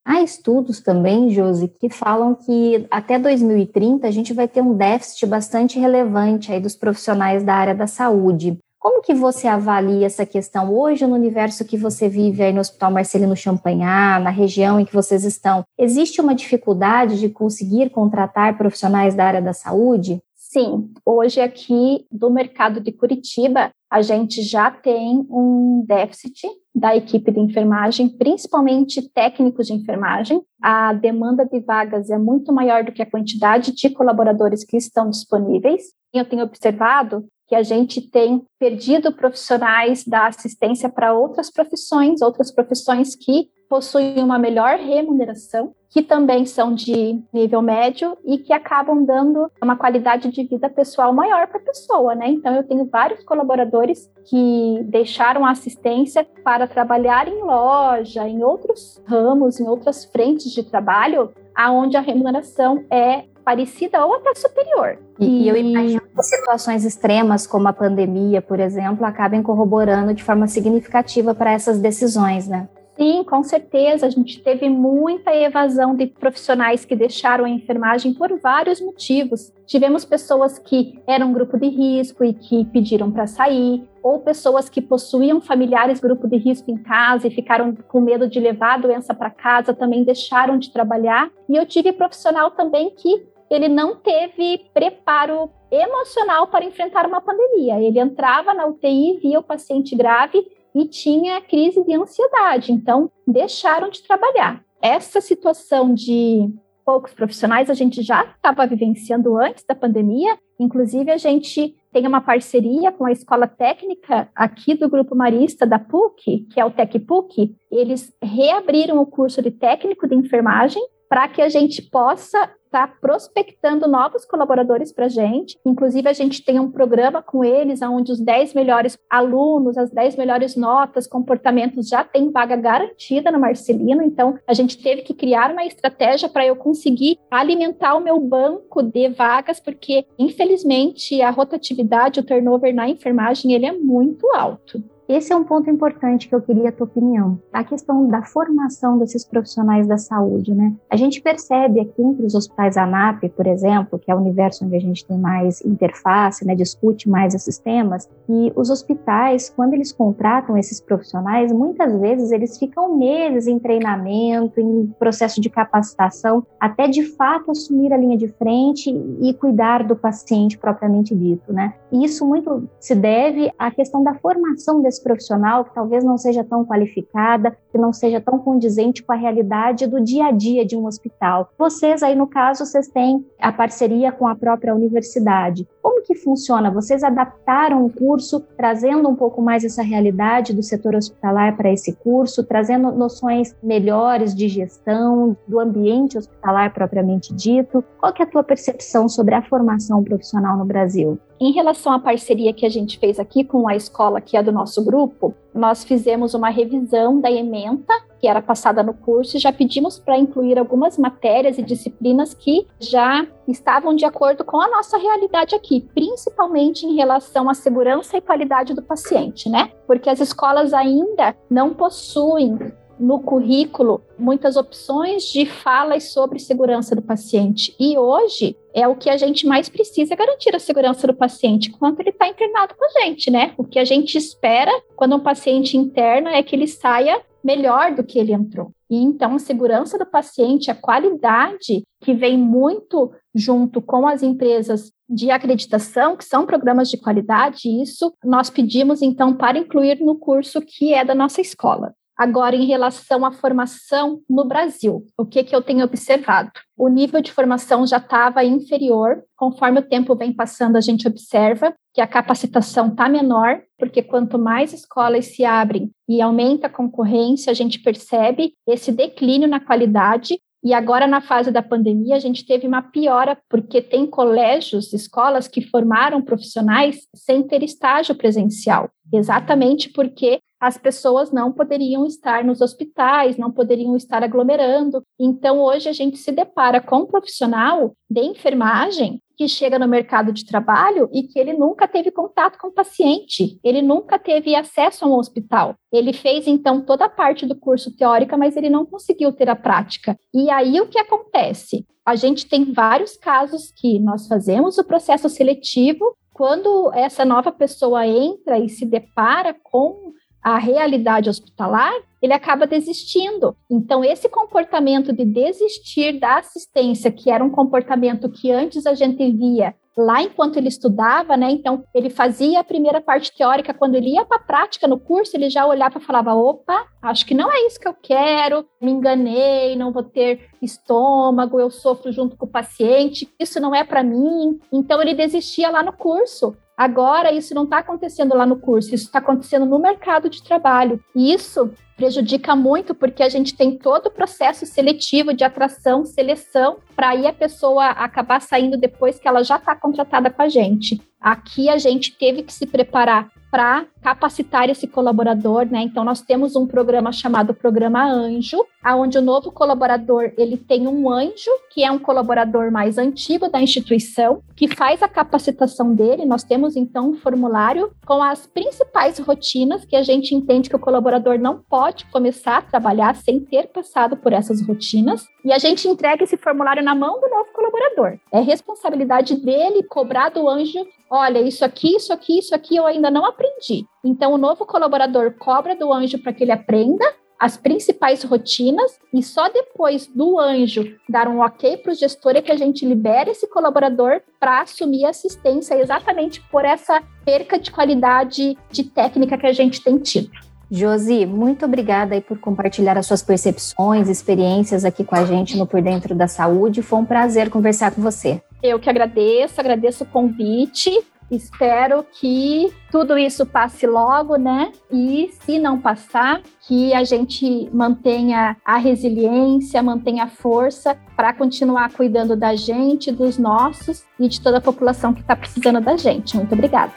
Há 0.04 0.22
estudos 0.22 0.80
também, 0.80 1.30
Josi, 1.30 1.68
que 1.68 1.90
falam 1.90 2.34
que 2.34 2.86
até 2.90 3.18
2030 3.18 4.06
a 4.06 4.10
gente 4.10 4.32
vai 4.32 4.48
ter 4.48 4.62
um 4.62 4.74
déficit 4.74 5.26
bastante 5.26 5.78
relevante 5.78 6.50
aí 6.50 6.58
dos 6.58 6.74
profissionais 6.74 7.44
da 7.44 7.54
área 7.54 7.74
da 7.74 7.86
saúde. 7.86 8.58
Como 8.80 9.02
que 9.02 9.12
você 9.12 9.46
avalia 9.46 10.06
essa 10.06 10.24
questão 10.24 10.74
hoje 10.74 11.06
no 11.06 11.14
universo 11.14 11.66
que 11.66 11.76
você 11.76 12.08
vive 12.08 12.42
aí 12.42 12.50
no 12.50 12.60
Hospital 12.60 12.90
Marcelino 12.90 13.36
Champagnat, 13.36 14.24
na 14.24 14.30
região 14.30 14.80
em 14.80 14.86
que 14.86 14.94
vocês 14.94 15.22
estão? 15.22 15.62
Existe 15.78 16.18
uma 16.18 16.34
dificuldade 16.34 17.20
de 17.20 17.28
conseguir 17.28 17.90
contratar 17.90 18.56
profissionais 18.56 19.14
da 19.14 19.26
área 19.26 19.42
da 19.42 19.52
saúde? 19.52 20.22
Sim, 20.34 20.90
hoje 21.04 21.42
aqui 21.42 22.06
do 22.10 22.30
mercado 22.30 22.80
de 22.80 22.90
Curitiba, 22.90 23.70
a 23.90 24.00
gente 24.00 24.40
já 24.40 24.70
tem 24.70 25.26
um 25.28 25.84
déficit 25.86 26.48
da 26.74 26.96
equipe 26.96 27.30
de 27.30 27.38
enfermagem, 27.38 28.08
principalmente 28.08 29.06
técnicos 29.10 29.66
de 29.66 29.74
enfermagem. 29.74 30.40
A 30.62 30.94
demanda 30.94 31.44
de 31.44 31.60
vagas 31.60 32.08
é 32.08 32.16
muito 32.16 32.50
maior 32.50 32.82
do 32.82 32.92
que 32.92 33.02
a 33.02 33.10
quantidade 33.10 33.72
de 33.72 33.90
colaboradores 33.90 34.64
que 34.64 34.78
estão 34.78 35.10
disponíveis. 35.10 35.82
Eu 36.14 36.24
tenho 36.24 36.44
observado 36.44 37.26
que 37.50 37.56
a 37.56 37.64
gente 37.64 38.00
tem 38.00 38.46
perdido 38.60 39.12
profissionais 39.12 40.04
da 40.04 40.28
assistência 40.28 40.88
para 40.88 41.12
outras 41.12 41.50
profissões, 41.50 42.22
outras 42.22 42.52
profissões 42.52 43.16
que 43.16 43.50
possuem 43.68 44.22
uma 44.22 44.38
melhor 44.38 44.78
remuneração, 44.78 45.72
que 45.88 46.00
também 46.00 46.46
são 46.46 46.72
de 46.72 47.20
nível 47.32 47.60
médio 47.60 48.16
e 48.24 48.38
que 48.38 48.52
acabam 48.52 49.04
dando 49.04 49.50
uma 49.60 49.76
qualidade 49.76 50.30
de 50.30 50.44
vida 50.44 50.70
pessoal 50.70 51.12
maior 51.12 51.48
para 51.48 51.58
a 51.58 51.64
pessoa, 51.64 52.14
né? 52.14 52.28
Então 52.28 52.54
eu 52.54 52.62
tenho 52.62 52.84
vários 52.84 53.24
colaboradores 53.24 54.08
que 54.26 54.84
deixaram 54.84 55.44
a 55.44 55.50
assistência 55.50 56.24
para 56.44 56.68
trabalhar 56.68 57.26
em 57.26 57.42
loja, 57.42 58.28
em 58.28 58.44
outros 58.44 59.02
ramos, 59.08 59.58
em 59.58 59.66
outras 59.66 60.04
frentes 60.04 60.52
de 60.52 60.62
trabalho, 60.62 61.32
aonde 61.52 61.96
a 61.96 62.00
remuneração 62.00 62.84
é 62.88 63.24
parecida 63.50 64.06
ou 64.06 64.14
até 64.14 64.32
superior. 64.36 64.96
E, 65.18 65.42
e 65.42 65.48
eu 65.48 65.56
imagino 65.56 66.00
que 66.00 66.22
situações 66.22 66.84
extremas, 66.84 67.48
como 67.48 67.66
a 67.66 67.72
pandemia, 67.72 68.40
por 68.40 68.60
exemplo, 68.60 69.04
acabem 69.04 69.42
corroborando 69.42 70.14
de 70.14 70.22
forma 70.22 70.46
significativa 70.46 71.34
para 71.34 71.50
essas 71.50 71.80
decisões, 71.80 72.46
né? 72.46 72.68
Sim, 72.96 73.24
com 73.24 73.42
certeza. 73.42 74.06
A 74.06 74.10
gente 74.10 74.42
teve 74.42 74.68
muita 74.68 75.34
evasão 75.34 75.96
de 75.96 76.06
profissionais 76.06 76.84
que 76.84 76.94
deixaram 76.94 77.46
a 77.46 77.48
enfermagem 77.48 78.12
por 78.12 78.38
vários 78.38 78.78
motivos. 78.80 79.52
Tivemos 79.66 80.04
pessoas 80.04 80.58
que 80.58 81.00
eram 81.06 81.32
grupo 81.32 81.58
de 81.58 81.68
risco 81.68 82.22
e 82.22 82.34
que 82.34 82.64
pediram 82.66 83.10
para 83.10 83.26
sair, 83.26 83.82
ou 84.02 84.18
pessoas 84.20 84.68
que 84.68 84.82
possuíam 84.82 85.40
familiares 85.40 85.98
grupo 86.00 86.28
de 86.28 86.36
risco 86.36 86.70
em 86.70 86.76
casa 86.76 87.26
e 87.26 87.30
ficaram 87.30 87.74
com 87.74 88.00
medo 88.00 88.28
de 88.28 88.38
levar 88.38 88.74
a 88.74 88.78
doença 88.78 89.14
para 89.14 89.30
casa, 89.30 89.72
também 89.72 90.04
deixaram 90.04 90.58
de 90.58 90.70
trabalhar. 90.70 91.30
E 91.48 91.56
eu 91.56 91.64
tive 91.64 91.92
profissional 91.92 92.50
também 92.50 92.90
que 92.90 93.26
ele 93.50 93.68
não 93.68 93.96
teve 93.96 94.70
preparo 94.72 95.50
emocional 95.70 96.46
para 96.46 96.64
enfrentar 96.64 97.06
uma 97.06 97.20
pandemia. 97.20 97.80
Ele 97.80 97.98
entrava 97.98 98.54
na 98.54 98.66
UTI, 98.66 99.18
via 99.20 99.40
o 99.40 99.44
paciente 99.44 99.96
grave 99.96 100.46
e 100.74 100.86
tinha 100.86 101.40
crise 101.40 101.84
de 101.84 101.94
ansiedade, 101.94 102.72
então 102.72 103.10
deixaram 103.26 103.90
de 103.90 104.02
trabalhar. 104.02 104.64
Essa 104.80 105.20
situação 105.20 105.92
de 105.92 106.48
poucos 106.84 107.12
profissionais 107.12 107.68
a 107.68 107.74
gente 107.74 108.02
já 108.02 108.24
estava 108.24 108.66
vivenciando 108.66 109.36
antes 109.36 109.64
da 109.64 109.74
pandemia, 109.74 110.38
inclusive 110.58 111.10
a 111.10 111.16
gente 111.16 111.74
tem 111.92 112.06
uma 112.06 112.20
parceria 112.20 112.92
com 112.92 113.04
a 113.04 113.12
escola 113.12 113.48
técnica 113.48 114.28
aqui 114.34 114.74
do 114.74 114.88
Grupo 114.88 115.14
Marista 115.16 115.66
da 115.66 115.78
PUC, 115.78 116.46
que 116.52 116.60
é 116.60 116.64
o 116.64 116.70
TecPUC. 116.70 117.54
Eles 117.70 118.12
reabriram 118.22 118.98
o 118.98 119.06
curso 119.06 119.42
de 119.42 119.50
técnico 119.50 120.06
de 120.06 120.14
enfermagem 120.14 120.82
para 121.08 121.26
que 121.26 121.42
a 121.42 121.48
gente 121.48 121.82
possa 121.82 122.48
está 122.70 122.86
prospectando 122.86 123.88
novos 123.88 124.24
colaboradores 124.24 124.92
para 124.92 125.06
a 125.06 125.08
gente. 125.08 125.58
Inclusive, 125.66 126.08
a 126.08 126.12
gente 126.12 126.44
tem 126.44 126.60
um 126.60 126.70
programa 126.70 127.20
com 127.20 127.44
eles, 127.44 127.82
onde 127.82 128.12
os 128.12 128.20
10 128.20 128.54
melhores 128.54 128.96
alunos, 129.10 129.76
as 129.76 129.90
10 129.90 130.14
melhores 130.14 130.54
notas, 130.54 131.08
comportamentos 131.08 131.88
já 131.88 132.04
têm 132.04 132.30
vaga 132.30 132.54
garantida 132.54 133.32
no 133.32 133.40
Marcelino. 133.40 134.02
Então, 134.02 134.38
a 134.46 134.54
gente 134.54 134.80
teve 134.80 135.02
que 135.02 135.12
criar 135.12 135.50
uma 135.50 135.66
estratégia 135.66 136.28
para 136.28 136.46
eu 136.46 136.54
conseguir 136.54 137.18
alimentar 137.28 137.96
o 137.96 138.00
meu 138.00 138.20
banco 138.20 138.82
de 138.82 139.08
vagas, 139.08 139.58
porque, 139.58 140.06
infelizmente, 140.16 141.20
a 141.20 141.30
rotatividade, 141.30 142.20
o 142.20 142.24
turnover 142.24 142.72
na 142.72 142.88
enfermagem, 142.88 143.52
ele 143.52 143.66
é 143.66 143.72
muito 143.72 144.30
alto. 144.32 144.80
Esse 145.10 145.32
é 145.32 145.36
um 145.36 145.42
ponto 145.42 145.68
importante 145.68 146.28
que 146.28 146.34
eu 146.36 146.40
queria 146.40 146.68
a 146.68 146.72
tua 146.72 146.86
opinião. 146.86 147.36
A 147.52 147.64
questão 147.64 148.06
da 148.06 148.22
formação 148.22 148.96
desses 148.96 149.24
profissionais 149.24 149.84
da 149.84 149.98
saúde, 149.98 150.54
né? 150.54 150.72
A 150.88 150.96
gente 150.96 151.20
percebe 151.20 151.80
aqui 151.80 152.00
entre 152.00 152.24
os 152.24 152.36
hospitais 152.36 152.76
ANAP, 152.76 153.28
por 153.30 153.44
exemplo, 153.48 153.98
que 153.98 154.08
é 154.08 154.14
o 154.14 154.18
universo 154.18 154.64
onde 154.64 154.76
a 154.76 154.80
gente 154.80 155.04
tem 155.04 155.18
mais 155.18 155.64
interface, 155.64 156.46
né, 156.46 156.54
discute 156.54 157.08
mais 157.08 157.34
esses 157.34 157.58
temas, 157.58 158.08
e 158.28 158.52
os 158.54 158.70
hospitais, 158.70 159.50
quando 159.50 159.74
eles 159.74 159.90
contratam 159.90 160.56
esses 160.56 160.80
profissionais, 160.80 161.50
muitas 161.50 161.92
vezes 161.98 162.30
eles 162.30 162.56
ficam 162.56 162.96
meses 162.96 163.48
em 163.48 163.58
treinamento, 163.58 164.60
em 164.60 164.94
processo 164.96 165.40
de 165.40 165.50
capacitação, 165.50 166.46
até 166.60 166.86
de 166.86 167.02
fato 167.02 167.50
assumir 167.50 167.92
a 167.92 167.96
linha 167.96 168.16
de 168.16 168.28
frente 168.28 168.90
e 169.20 169.34
cuidar 169.34 169.82
do 169.82 169.96
paciente 169.96 170.56
propriamente 170.56 171.16
dito, 171.16 171.52
né? 171.52 171.74
E 171.90 172.04
isso 172.04 172.24
muito 172.24 172.68
se 172.78 172.94
deve 172.94 173.50
à 173.58 173.72
questão 173.72 174.04
da 174.04 174.14
formação 174.14 174.80
desse 174.80 174.99
profissional 175.02 175.64
que 175.64 175.74
talvez 175.74 176.04
não 176.04 176.18
seja 176.18 176.44
tão 176.44 176.64
qualificada, 176.64 177.56
que 177.70 177.78
não 177.78 177.92
seja 177.92 178.20
tão 178.20 178.38
condizente 178.38 179.02
com 179.02 179.12
a 179.12 179.16
realidade 179.16 179.86
do 179.86 180.00
dia 180.00 180.26
a 180.26 180.30
dia 180.30 180.64
de 180.64 180.76
um 180.76 180.86
hospital. 180.86 181.50
Vocês 181.58 182.02
aí 182.02 182.14
no 182.14 182.26
caso, 182.26 182.64
vocês 182.64 182.88
têm 182.88 183.24
a 183.38 183.52
parceria 183.52 184.12
com 184.12 184.26
a 184.26 184.34
própria 184.34 184.74
universidade. 184.74 185.66
Como 185.82 186.02
que 186.02 186.14
funciona? 186.14 186.70
Vocês 186.70 187.02
adaptaram 187.02 187.84
o 187.84 187.90
curso 187.90 188.40
trazendo 188.56 189.08
um 189.08 189.14
pouco 189.14 189.40
mais 189.40 189.64
essa 189.64 189.82
realidade 189.82 190.54
do 190.54 190.62
setor 190.62 190.94
hospitalar 190.94 191.56
para 191.56 191.72
esse 191.72 191.92
curso, 191.94 192.44
trazendo 192.44 192.92
noções 192.92 193.54
melhores 193.62 194.34
de 194.34 194.48
gestão 194.48 195.36
do 195.46 195.58
ambiente 195.58 196.18
hospitalar 196.18 196.72
propriamente 196.72 197.34
dito? 197.34 197.84
Qual 197.98 198.12
que 198.12 198.22
é 198.22 198.26
a 198.26 198.30
tua 198.30 198.42
percepção 198.42 199.08
sobre 199.08 199.34
a 199.34 199.42
formação 199.42 200.02
profissional 200.02 200.56
no 200.56 200.64
Brasil? 200.64 201.18
Em 201.40 201.52
relação 201.52 201.94
à 201.94 201.98
parceria 201.98 202.52
que 202.52 202.66
a 202.66 202.68
gente 202.68 202.98
fez 202.98 203.18
aqui 203.18 203.42
com 203.42 203.66
a 203.66 203.74
escola 203.74 204.20
que 204.20 204.36
é 204.36 204.42
do 204.42 204.52
nosso 204.52 204.84
grupo, 204.84 205.34
nós 205.54 205.82
fizemos 205.82 206.34
uma 206.34 206.50
revisão 206.50 207.18
da 207.18 207.30
ementa 207.30 207.94
que 208.20 208.28
era 208.28 208.42
passada 208.42 208.82
no 208.82 208.92
curso 208.92 209.38
e 209.38 209.40
já 209.40 209.50
pedimos 209.50 209.98
para 209.98 210.18
incluir 210.18 210.58
algumas 210.58 210.98
matérias 210.98 211.56
e 211.56 211.62
disciplinas 211.62 212.34
que 212.34 212.66
já 212.78 213.26
estavam 213.48 213.96
de 213.96 214.04
acordo 214.04 214.44
com 214.44 214.60
a 214.60 214.68
nossa 214.68 214.98
realidade 214.98 215.54
aqui, 215.54 215.80
principalmente 215.94 216.84
em 216.84 216.94
relação 216.94 217.48
à 217.48 217.54
segurança 217.54 218.18
e 218.18 218.20
qualidade 218.20 218.74
do 218.74 218.82
paciente, 218.82 219.48
né? 219.48 219.70
Porque 219.86 220.10
as 220.10 220.20
escolas 220.20 220.74
ainda 220.74 221.34
não 221.48 221.72
possuem 221.72 222.58
no 223.00 223.18
currículo 223.18 224.02
muitas 224.18 224.56
opções 224.56 225.24
de 225.24 225.46
falas 225.46 226.12
sobre 226.12 226.38
segurança 226.38 226.94
do 226.94 227.00
paciente. 227.00 227.74
E 227.80 227.96
hoje 227.96 228.54
é 228.74 228.86
o 228.86 228.94
que 228.94 229.08
a 229.08 229.16
gente 229.16 229.46
mais 229.46 229.68
precisa 229.70 230.14
garantir 230.14 230.54
a 230.54 230.58
segurança 230.58 231.06
do 231.06 231.14
paciente 231.14 231.70
quando 231.70 231.98
ele 232.00 232.10
está 232.10 232.28
internado 232.28 232.74
com 232.74 232.84
a 232.84 233.02
gente, 233.02 233.30
né? 233.30 233.54
O 233.56 233.64
que 233.64 233.78
a 233.78 233.84
gente 233.84 234.18
espera 234.18 234.70
quando 234.94 235.16
um 235.16 235.20
paciente 235.20 235.76
interna 235.76 236.30
é 236.32 236.42
que 236.42 236.54
ele 236.54 236.66
saia 236.66 237.20
melhor 237.42 237.94
do 237.94 238.04
que 238.04 238.18
ele 238.18 238.34
entrou. 238.34 238.70
E 238.90 238.96
então, 238.96 239.34
a 239.34 239.38
segurança 239.38 239.96
do 239.96 240.04
paciente, 240.04 240.70
a 240.70 240.74
qualidade 240.74 241.84
que 242.00 242.12
vem 242.12 242.36
muito 242.36 243.12
junto 243.34 243.80
com 243.80 244.06
as 244.06 244.22
empresas 244.22 244.92
de 245.08 245.30
acreditação, 245.30 246.16
que 246.16 246.24
são 246.24 246.44
programas 246.44 246.90
de 246.90 246.98
qualidade, 246.98 247.68
isso 247.82 248.12
nós 248.22 248.50
pedimos 248.50 249.00
então 249.00 249.34
para 249.34 249.58
incluir 249.58 250.00
no 250.00 250.16
curso 250.16 250.60
que 250.60 250.92
é 250.92 251.04
da 251.04 251.14
nossa 251.14 251.40
escola. 251.40 251.94
Agora, 252.20 252.54
em 252.54 252.66
relação 252.66 253.24
à 253.24 253.32
formação 253.32 254.20
no 254.28 254.44
Brasil, 254.44 255.06
o 255.16 255.24
que, 255.24 255.42
que 255.42 255.56
eu 255.56 255.62
tenho 255.62 255.82
observado? 255.82 256.52
O 256.76 256.86
nível 256.86 257.22
de 257.22 257.32
formação 257.32 257.86
já 257.86 257.96
estava 257.96 258.44
inferior, 258.44 259.24
conforme 259.34 259.80
o 259.80 259.88
tempo 259.88 260.14
vem 260.14 260.30
passando, 260.30 260.76
a 260.76 260.82
gente 260.82 261.08
observa 261.08 261.74
que 261.94 262.00
a 262.02 262.06
capacitação 262.06 262.88
está 262.88 263.08
menor, 263.08 263.62
porque 263.78 264.02
quanto 264.02 264.38
mais 264.38 264.74
escolas 264.74 265.34
se 265.34 265.46
abrem 265.46 265.90
e 266.06 266.20
aumenta 266.20 266.66
a 266.66 266.70
concorrência, 266.70 267.50
a 267.50 267.54
gente 267.54 267.78
percebe 267.78 268.52
esse 268.68 268.92
declínio 268.92 269.48
na 269.48 269.58
qualidade 269.58 270.38
e 270.62 270.74
agora, 270.74 271.06
na 271.06 271.22
fase 271.22 271.50
da 271.50 271.62
pandemia, 271.62 272.16
a 272.16 272.18
gente 272.18 272.44
teve 272.44 272.66
uma 272.66 272.82
piora, 272.82 273.38
porque 273.48 273.80
tem 273.80 274.06
colégios, 274.06 274.92
escolas 274.92 275.48
que 275.48 275.62
formaram 275.62 276.20
profissionais 276.20 277.08
sem 277.14 277.42
ter 277.42 277.62
estágio 277.62 278.14
presencial, 278.14 278.90
exatamente 279.10 279.88
porque 279.88 280.40
as 280.60 280.76
pessoas 280.76 281.32
não 281.32 281.50
poderiam 281.50 282.04
estar 282.04 282.44
nos 282.44 282.60
hospitais, 282.60 283.38
não 283.38 283.50
poderiam 283.50 283.96
estar 283.96 284.22
aglomerando. 284.22 285.02
Então, 285.18 285.58
hoje 285.58 285.88
a 285.88 285.92
gente 285.92 286.18
se 286.18 286.30
depara 286.30 286.80
com 286.80 286.98
um 286.98 287.06
profissional 287.06 287.94
de 288.08 288.20
enfermagem 288.20 289.22
que 289.40 289.48
chega 289.48 289.78
no 289.78 289.88
mercado 289.88 290.34
de 290.34 290.44
trabalho 290.44 291.08
e 291.14 291.22
que 291.22 291.38
ele 291.38 291.54
nunca 291.54 291.88
teve 291.88 292.10
contato 292.10 292.58
com 292.58 292.68
o 292.68 292.72
paciente, 292.72 293.58
ele 293.64 293.80
nunca 293.80 294.18
teve 294.18 294.54
acesso 294.54 295.02
a 295.02 295.08
um 295.08 295.14
hospital. 295.14 295.76
Ele 295.90 296.12
fez 296.12 296.46
então 296.46 296.82
toda 296.82 297.06
a 297.06 297.08
parte 297.08 297.46
do 297.46 297.58
curso 297.58 297.96
teórica, 297.96 298.36
mas 298.36 298.54
ele 298.54 298.68
não 298.68 298.84
conseguiu 298.84 299.32
ter 299.32 299.48
a 299.48 299.56
prática. 299.56 300.14
E 300.34 300.50
aí 300.50 300.78
o 300.78 300.88
que 300.88 300.98
acontece? 300.98 301.86
A 302.04 302.16
gente 302.16 302.46
tem 302.46 302.70
vários 302.70 303.16
casos 303.16 303.72
que 303.74 303.98
nós 303.98 304.28
fazemos 304.28 304.76
o 304.76 304.84
processo 304.84 305.30
seletivo 305.30 306.14
quando 306.34 306.90
essa 306.92 307.24
nova 307.24 307.50
pessoa 307.50 308.06
entra 308.06 308.58
e 308.58 308.68
se 308.68 308.84
depara 308.84 309.54
com 309.62 310.12
a 310.42 310.58
realidade 310.58 311.28
hospitalar, 311.28 311.92
ele 312.22 312.32
acaba 312.32 312.66
desistindo. 312.66 313.56
Então, 313.70 314.04
esse 314.04 314.28
comportamento 314.28 315.12
de 315.12 315.24
desistir 315.24 316.18
da 316.18 316.38
assistência, 316.38 317.10
que 317.10 317.30
era 317.30 317.42
um 317.42 317.50
comportamento 317.50 318.30
que 318.30 318.50
antes 318.50 318.86
a 318.86 318.94
gente 318.94 319.30
via 319.32 319.74
lá 319.96 320.22
enquanto 320.22 320.56
ele 320.56 320.68
estudava, 320.68 321.36
né? 321.36 321.50
Então, 321.50 321.84
ele 321.94 322.08
fazia 322.08 322.60
a 322.60 322.64
primeira 322.64 323.00
parte 323.00 323.34
teórica, 323.36 323.74
quando 323.74 323.94
ele 323.94 324.14
ia 324.14 324.24
para 324.24 324.38
a 324.38 324.44
prática 324.44 324.86
no 324.86 324.98
curso, 324.98 325.36
ele 325.36 325.50
já 325.50 325.66
olhava 325.66 325.98
e 325.98 326.02
falava: 326.02 326.34
opa, 326.34 326.86
acho 327.02 327.26
que 327.26 327.34
não 327.34 327.52
é 327.52 327.66
isso 327.66 327.78
que 327.78 327.88
eu 327.88 327.94
quero, 327.94 328.66
me 328.80 328.90
enganei, 328.90 329.76
não 329.76 329.92
vou 329.92 330.02
ter 330.02 330.48
estômago, 330.62 331.60
eu 331.60 331.70
sofro 331.70 332.12
junto 332.12 332.36
com 332.36 332.46
o 332.46 332.50
paciente, 332.50 333.28
isso 333.38 333.60
não 333.60 333.74
é 333.74 333.84
para 333.84 334.02
mim. 334.02 334.58
Então, 334.72 335.00
ele 335.00 335.14
desistia 335.14 335.70
lá 335.70 335.82
no 335.82 335.92
curso. 335.92 336.56
Agora, 336.80 337.30
isso 337.30 337.54
não 337.54 337.64
está 337.64 337.80
acontecendo 337.80 338.34
lá 338.34 338.46
no 338.46 338.58
curso, 338.58 338.94
isso 338.94 339.04
está 339.04 339.18
acontecendo 339.18 339.66
no 339.66 339.78
mercado 339.78 340.30
de 340.30 340.42
trabalho. 340.42 340.98
E 341.14 341.30
isso 341.30 341.70
prejudica 342.00 342.56
muito 342.56 342.94
porque 342.94 343.22
a 343.22 343.28
gente 343.28 343.54
tem 343.54 343.76
todo 343.76 344.06
o 344.06 344.10
processo 344.10 344.64
seletivo 344.64 345.34
de 345.34 345.44
atração, 345.44 346.06
seleção, 346.06 346.78
para 346.96 347.10
aí 347.10 347.26
a 347.26 347.32
pessoa 347.32 347.88
acabar 347.88 348.40
saindo 348.40 348.78
depois 348.78 349.18
que 349.18 349.28
ela 349.28 349.44
já 349.44 349.56
está 349.56 349.76
contratada 349.76 350.30
com 350.30 350.40
a 350.40 350.48
gente. 350.48 350.98
Aqui 351.20 351.68
a 351.68 351.76
gente 351.76 352.16
teve 352.16 352.42
que 352.42 352.54
se 352.54 352.66
preparar 352.66 353.28
para 353.50 353.84
capacitar 354.00 354.70
esse 354.70 354.86
colaborador, 354.86 355.66
né? 355.66 355.82
Então 355.82 356.04
nós 356.04 356.22
temos 356.22 356.54
um 356.54 356.66
programa 356.66 357.12
chamado 357.12 357.52
Programa 357.52 358.04
Anjo, 358.04 358.64
aonde 358.82 359.18
o 359.18 359.22
novo 359.22 359.50
colaborador 359.50 360.32
ele 360.38 360.56
tem 360.56 360.86
um 360.86 361.10
anjo 361.10 361.50
que 361.70 361.84
é 361.84 361.90
um 361.90 361.98
colaborador 361.98 362.70
mais 362.70 362.96
antigo 362.96 363.50
da 363.50 363.60
instituição 363.60 364.40
que 364.54 364.68
faz 364.68 365.02
a 365.02 365.08
capacitação 365.08 365.92
dele. 365.92 366.24
Nós 366.24 366.44
temos 366.44 366.76
então 366.76 367.10
um 367.10 367.14
formulário 367.16 367.90
com 368.06 368.22
as 368.22 368.46
principais 368.46 369.18
rotinas 369.18 369.84
que 369.84 369.96
a 369.96 370.02
gente 370.02 370.34
entende 370.34 370.70
que 370.70 370.76
o 370.76 370.80
colaborador 370.80 371.38
não 371.38 371.58
pode 371.58 371.89
começar 372.10 372.58
a 372.58 372.62
trabalhar 372.62 373.14
sem 373.14 373.40
ter 373.40 373.68
passado 373.68 374.16
por 374.16 374.32
essas 374.32 374.66
rotinas 374.66 375.26
e 375.44 375.52
a 375.52 375.58
gente 375.58 375.88
entrega 375.88 376.24
esse 376.24 376.36
formulário 376.36 376.82
na 376.82 376.94
mão 376.94 377.20
do 377.20 377.28
novo 377.28 377.52
colaborador. 377.52 378.18
É 378.32 378.40
responsabilidade 378.40 379.36
dele 379.36 379.82
cobrar 379.82 380.30
do 380.30 380.48
anjo, 380.48 380.86
olha, 381.10 381.40
isso 381.40 381.64
aqui, 381.64 381.96
isso 381.96 382.12
aqui, 382.12 382.38
isso 382.38 382.54
aqui 382.54 382.76
eu 382.76 382.86
ainda 382.86 383.10
não 383.10 383.24
aprendi. 383.24 383.84
Então, 384.04 384.32
o 384.32 384.38
novo 384.38 384.64
colaborador 384.64 385.34
cobra 385.38 385.74
do 385.74 385.92
anjo 385.92 386.18
para 386.18 386.32
que 386.32 386.44
ele 386.44 386.52
aprenda, 386.52 387.04
as 387.40 387.56
principais 387.56 388.22
rotinas 388.22 388.98
e 389.14 389.22
só 389.22 389.48
depois 389.48 390.06
do 390.06 390.38
anjo 390.38 390.94
dar 391.08 391.26
um 391.26 391.40
ok 391.40 391.78
para 391.78 391.92
o 391.92 391.94
gestor 391.94 392.32
é 392.36 392.42
que 392.42 392.52
a 392.52 392.56
gente 392.56 392.84
libera 392.84 393.30
esse 393.30 393.46
colaborador 393.46 394.20
para 394.38 394.60
assumir 394.60 395.06
assistência 395.06 395.74
exatamente 395.80 396.42
por 396.50 396.66
essa 396.66 397.02
perca 397.24 397.58
de 397.58 397.70
qualidade 397.70 398.58
de 398.70 398.84
técnica 398.84 399.38
que 399.38 399.46
a 399.46 399.52
gente 399.54 399.82
tem 399.82 399.96
tido. 399.96 400.49
Josi, 400.70 401.26
muito 401.26 401.64
obrigada 401.64 402.14
aí 402.14 402.20
por 402.20 402.38
compartilhar 402.38 402.96
as 402.96 403.06
suas 403.06 403.22
percepções, 403.22 404.08
experiências 404.08 404.84
aqui 404.84 405.02
com 405.02 405.16
a 405.16 405.24
gente 405.24 405.56
no 405.56 405.66
Por 405.66 405.82
Dentro 405.82 406.14
da 406.14 406.28
Saúde. 406.28 406.80
Foi 406.80 407.00
um 407.00 407.04
prazer 407.04 407.50
conversar 407.50 407.90
com 407.90 408.00
você. 408.00 408.40
Eu 408.62 408.78
que 408.78 408.88
agradeço, 408.88 409.60
agradeço 409.60 410.04
o 410.04 410.06
convite. 410.06 410.90
Espero 411.30 412.04
que 412.12 412.72
tudo 412.90 413.16
isso 413.16 413.46
passe 413.46 413.86
logo, 413.86 414.36
né? 414.36 414.72
E 414.90 415.30
se 415.40 415.60
não 415.60 415.80
passar, 415.80 416.40
que 416.66 416.92
a 416.92 417.04
gente 417.04 417.70
mantenha 417.72 418.56
a 418.64 418.76
resiliência, 418.78 419.80
mantenha 419.82 420.24
a 420.24 420.28
força 420.28 420.96
para 421.16 421.32
continuar 421.32 421.92
cuidando 421.92 422.34
da 422.34 422.56
gente, 422.56 423.12
dos 423.12 423.38
nossos 423.38 424.04
e 424.18 424.28
de 424.28 424.40
toda 424.40 424.58
a 424.58 424.60
população 424.60 425.14
que 425.14 425.20
está 425.20 425.36
precisando 425.36 425.80
da 425.80 425.96
gente. 425.96 426.36
Muito 426.36 426.52
obrigada. 426.52 426.92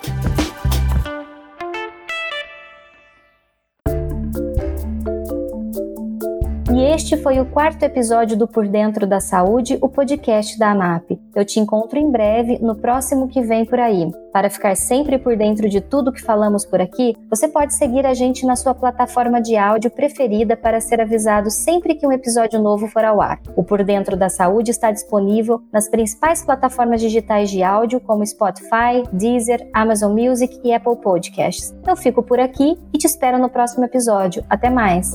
Este 6.83 7.15
foi 7.15 7.39
o 7.39 7.45
quarto 7.45 7.83
episódio 7.83 8.35
do 8.35 8.47
Por 8.47 8.67
Dentro 8.67 9.07
da 9.07 9.19
Saúde, 9.19 9.77
o 9.81 9.87
podcast 9.87 10.57
da 10.59 10.71
ANAP. 10.71 11.19
Eu 11.33 11.45
te 11.45 11.59
encontro 11.59 11.97
em 11.97 12.11
breve 12.11 12.59
no 12.59 12.75
próximo 12.75 13.27
que 13.27 13.41
vem 13.41 13.65
por 13.65 13.79
aí. 13.79 14.11
Para 14.33 14.49
ficar 14.49 14.75
sempre 14.75 15.17
por 15.17 15.37
dentro 15.37 15.69
de 15.69 15.79
tudo 15.79 16.11
que 16.11 16.21
falamos 16.21 16.65
por 16.65 16.81
aqui, 16.81 17.15
você 17.29 17.47
pode 17.47 17.73
seguir 17.73 18.05
a 18.05 18.13
gente 18.13 18.45
na 18.45 18.55
sua 18.55 18.73
plataforma 18.73 19.39
de 19.39 19.55
áudio 19.55 19.91
preferida 19.91 20.57
para 20.57 20.81
ser 20.81 20.99
avisado 20.99 21.49
sempre 21.49 21.95
que 21.95 22.05
um 22.05 22.11
episódio 22.11 22.59
novo 22.59 22.87
for 22.87 23.05
ao 23.05 23.21
ar. 23.21 23.39
O 23.55 23.63
Por 23.63 23.83
Dentro 23.83 24.17
da 24.17 24.29
Saúde 24.29 24.71
está 24.71 24.91
disponível 24.91 25.61
nas 25.71 25.87
principais 25.87 26.43
plataformas 26.43 26.99
digitais 26.99 27.49
de 27.49 27.63
áudio, 27.63 27.99
como 28.01 28.25
Spotify, 28.25 29.03
Deezer, 29.11 29.69
Amazon 29.73 30.11
Music 30.11 30.59
e 30.63 30.73
Apple 30.73 30.97
Podcasts. 30.97 31.73
Eu 31.87 31.95
fico 31.95 32.23
por 32.23 32.39
aqui 32.39 32.77
e 32.93 32.97
te 32.97 33.05
espero 33.05 33.37
no 33.37 33.49
próximo 33.49 33.85
episódio. 33.85 34.43
Até 34.49 34.69
mais! 34.69 35.13